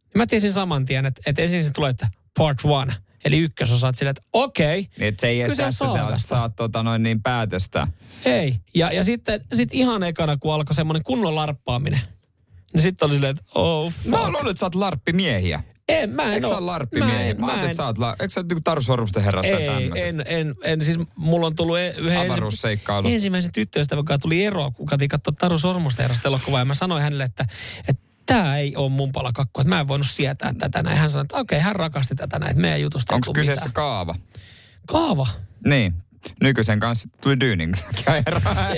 [0.00, 2.94] niin mä tiesin saman tien, että, että ensin se tulee, että part one.
[3.24, 4.80] Eli ykkösosa, silleen, että okei.
[4.80, 7.86] Okay, niin, että se ei edes tässä sä saat tota noin niin päätöstä.
[8.24, 8.56] Ei.
[8.74, 12.00] Ja, ja sitten sit ihan ekana, kun alkoi semmoinen kunnon larppaaminen,
[12.74, 14.06] niin sitten oli silleen, että oh fuck.
[14.06, 15.62] Mä luulen, että sä oot larppimiehiä.
[15.88, 17.34] En, mä en Eikö sä ole larppimiehiä?
[17.34, 18.16] Mä, mä, mä että sä oot, la...
[18.20, 23.08] eikö sä niinku herrasta Ei, en, en, en, siis mulla on tullut e- yhden Avaruusseikkailu.
[23.08, 26.60] ensimmäisen tyttöystävän, joka tuli eroa, kun katiin katsoa Taru Sormusten herrasta elokuvaa.
[26.60, 27.46] Ja mä sanoin hänelle, että,
[27.88, 30.98] että tämä ei ole mun palakakku, että mä en voinut sietää tätä näin.
[30.98, 33.72] Hän sanoi, että okei, okay, hän rakasti tätä näin, että meidän jutusta Onko kyseessä mitään.
[33.72, 34.14] kaava?
[34.86, 35.26] Kaava?
[35.66, 35.94] Niin.
[36.42, 37.74] Nykyisen kanssa tuli Dyyning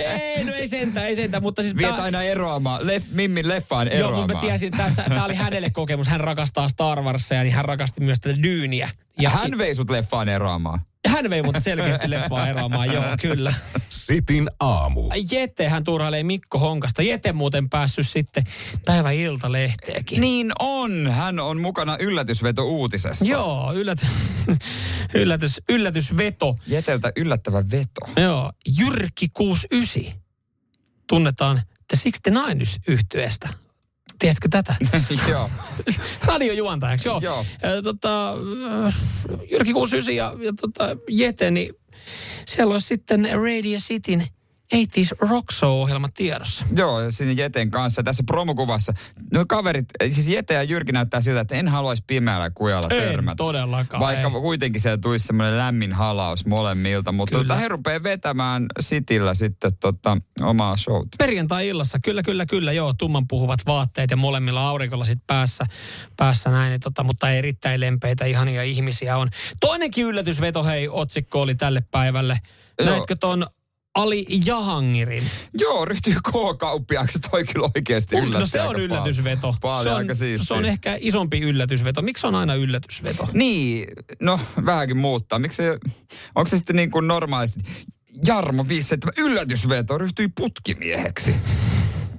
[0.07, 1.77] Ei, no ei sentään, ei sentään, mutta siis...
[1.77, 4.15] Viet aina eroamaan, Lef, Mimmin leffaan eroamaan.
[4.15, 6.09] Joo, mutta mä tiesin, tässä, tämä oli hänelle kokemus.
[6.09, 8.91] Hän rakastaa Star Warsia, niin hän rakasti myös tätä Dyyniä.
[9.21, 10.81] Ja hän vei sut leffaan eroamaan.
[11.09, 13.55] Hän vei mut selkeästi leffaa eroamaan, joo, kyllä.
[13.89, 15.11] Sitin aamu.
[15.31, 17.03] Jete hän turhailee Mikko Honkasta.
[17.03, 18.45] Jete muuten päässyt sitten
[18.87, 19.11] päivä
[19.49, 20.21] lehteekin.
[20.21, 21.11] Niin on.
[21.11, 23.25] Hän on mukana yllätysveto uutisessa.
[23.25, 24.07] Joo, yllät,
[25.15, 26.59] yllätys, yllätysveto.
[26.67, 28.21] Jeteltä yllättävä veto.
[28.23, 30.23] Joo, Jyrki 69.
[31.07, 33.62] Tunnetaan The 69 yhtyeestä.
[34.23, 34.77] Tiesitkö tätä?
[35.31, 35.51] joo.
[36.25, 37.21] Radiojuontajaksi, joo.
[37.23, 37.45] joo.
[37.63, 38.35] Ja, tota,
[39.51, 41.75] Jyrki 69 ja, ja tota, Jete, niin
[42.47, 44.27] siellä olisi sitten Radio Cityn
[44.75, 46.67] 80s Rock Show-ohjelma tiedossa.
[46.77, 48.03] Joo, ja siinä Jeten kanssa.
[48.03, 48.93] Tässä promokuvassa,
[49.33, 53.37] no kaverit, siis Jete ja Jyrki näyttää siltä, että en haluaisi pimeällä kujalla törmätä.
[53.37, 54.01] todellakaan.
[54.01, 54.33] Vaikka ei.
[54.33, 57.13] kuitenkin siellä tulisi semmoinen lämmin halaus molemmilta.
[57.13, 61.17] Mutta tota, he rupeaa vetämään Sitillä sitten tota, omaa showta.
[61.19, 62.95] Perjantai-illassa, kyllä, kyllä, kyllä, joo.
[62.99, 65.67] Tumman puhuvat vaatteet ja molemmilla aurinkolla sitten päässä,
[66.17, 66.71] päässä näin.
[66.71, 69.29] Niin tota, mutta erittäin lempeitä, ihania ihmisiä on.
[69.61, 72.39] Toinenkin yllätysveto, hei, otsikko oli tälle päivälle.
[72.85, 73.47] Näitkö ton
[73.95, 75.23] Ali Jahangirin.
[75.55, 77.19] Joo, ryhtyy K-kauppiaaksi.
[77.31, 79.55] Toi kyllä oikeasti yllätti No se on yllätysveto.
[79.61, 80.47] Paljon, se, on, aika siistiä.
[80.47, 82.03] se on ehkä isompi yllätysveto.
[82.03, 83.29] Miksi on aina yllätysveto?
[83.33, 83.87] Niin,
[84.23, 85.39] no vähänkin muuttaa.
[85.39, 85.63] Miksi
[86.35, 87.61] onko se sitten niin kuin normaalisti,
[88.27, 91.35] Jarmo 57 yllätysveto ryhtyi putkimieheksi.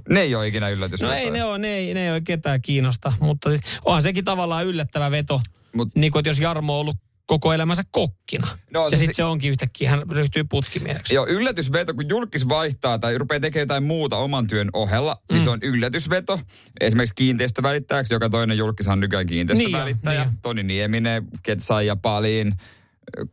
[0.09, 1.17] Ne ei ole ikinä No yllätysvetoja.
[1.19, 4.65] ei ne ole, ne ei, ne ei ole ketään kiinnosta, mutta siis onhan sekin tavallaan
[4.65, 5.41] yllättävä veto.
[5.77, 8.47] Mut- Niin kuin, että jos Jarmo on ollut koko elämänsä kokkina.
[8.73, 11.13] No, ja se- sitten se onkin yhtäkkiä, hän ryhtyy putkimieheksi.
[11.13, 15.33] Joo, yllätysveto, kun julkis vaihtaa tai rupeaa tekemään jotain muuta oman työn ohella, mm.
[15.33, 16.39] niin se on yllätysveto.
[16.81, 20.11] Esimerkiksi kiinteistövälittäjäksi, joka toinen julkis on nykyään kiinteistövälittäjä.
[20.11, 20.39] Niin jo, niin niin jo.
[20.41, 22.53] Toni Nieminen, Ketsai ja Palin,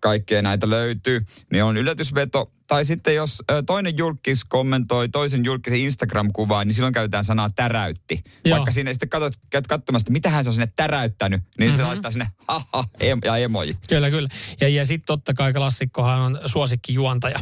[0.01, 1.21] kaikkea näitä löytyy,
[1.53, 2.53] niin on yllätysveto.
[2.69, 8.25] Tai sitten jos toinen julkis kommentoi toisen julkisen Instagram-kuvaa, niin silloin käytetään sanaa täräytti.
[8.45, 8.57] Joo.
[8.57, 11.77] Vaikka sinne sitten katsot, käyt katsomassa, mitä hän se on sinne täräyttänyt, niin mm-hmm.
[11.77, 13.77] se laittaa sinne haha em- ja emoji.
[13.89, 14.29] Kyllä, kyllä.
[14.61, 17.41] Ja, ja sitten totta kai klassikkohan on suosikkijuontaja.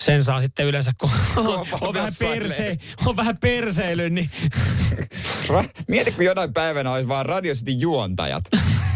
[0.00, 1.46] Sen saa sitten yleensä, kun on,
[1.80, 4.30] on, vähän, perse, on vähän perseily, niin
[5.88, 8.44] Mieti, kun jonain päivänä olisi vaan Radio City juontajat.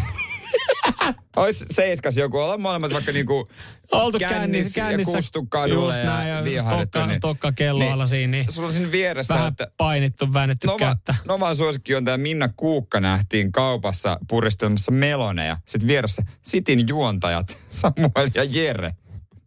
[1.36, 3.48] Olisi seiskas joku, olla molemmat vaikka niinku
[3.92, 8.30] oltu kännis, kännissä, kännissä ja kustu kadulle just näin, ja ja stokka, stokka kelloilla siinä,
[8.30, 11.14] niin Sulla on siinä vieressä, vähän että painittu, väännetty Nova, kättä.
[11.24, 15.56] Novan suosikkijuontaja Minna Kuukka nähtiin kaupassa puristelmassa meloneja.
[15.66, 18.94] Sitten vieressä Sitin juontajat Samuel ja Jere.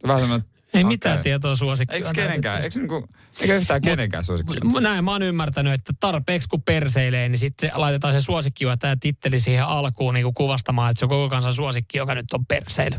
[0.07, 0.39] Vähän Ei
[0.73, 0.83] okei.
[0.83, 1.95] mitään tietoa suosikkia.
[1.95, 3.07] Eikö kenenkään, eikö, niinku,
[3.41, 4.53] eikö yhtään kenenkään suosikki?
[4.81, 8.97] Näin mä oon ymmärtänyt, että tarpeeksi kun perseilee, niin sitten laitetaan se suosikki ja tämä
[8.99, 12.45] titteli siihen alkuun niin kuin kuvastamaan, että se on koko kansan suosikki, joka nyt on
[12.45, 12.95] perseily.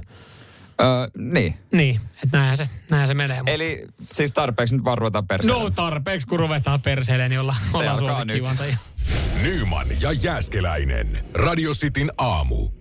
[0.81, 0.87] Öö,
[1.19, 1.59] niin.
[1.73, 3.43] Niin, että näinhän se, näinhän se menee.
[3.47, 5.63] Eli siis tarpeeksi nyt vaan ruvetaan perseelle.
[5.63, 8.77] No tarpeeksi, kun ruvetaan perseilemään, niin olla, ollaan alkaa suosikkijuontajia.
[9.43, 11.25] Nyman ja Jääskeläinen.
[11.35, 12.80] Radio Cityn aamu.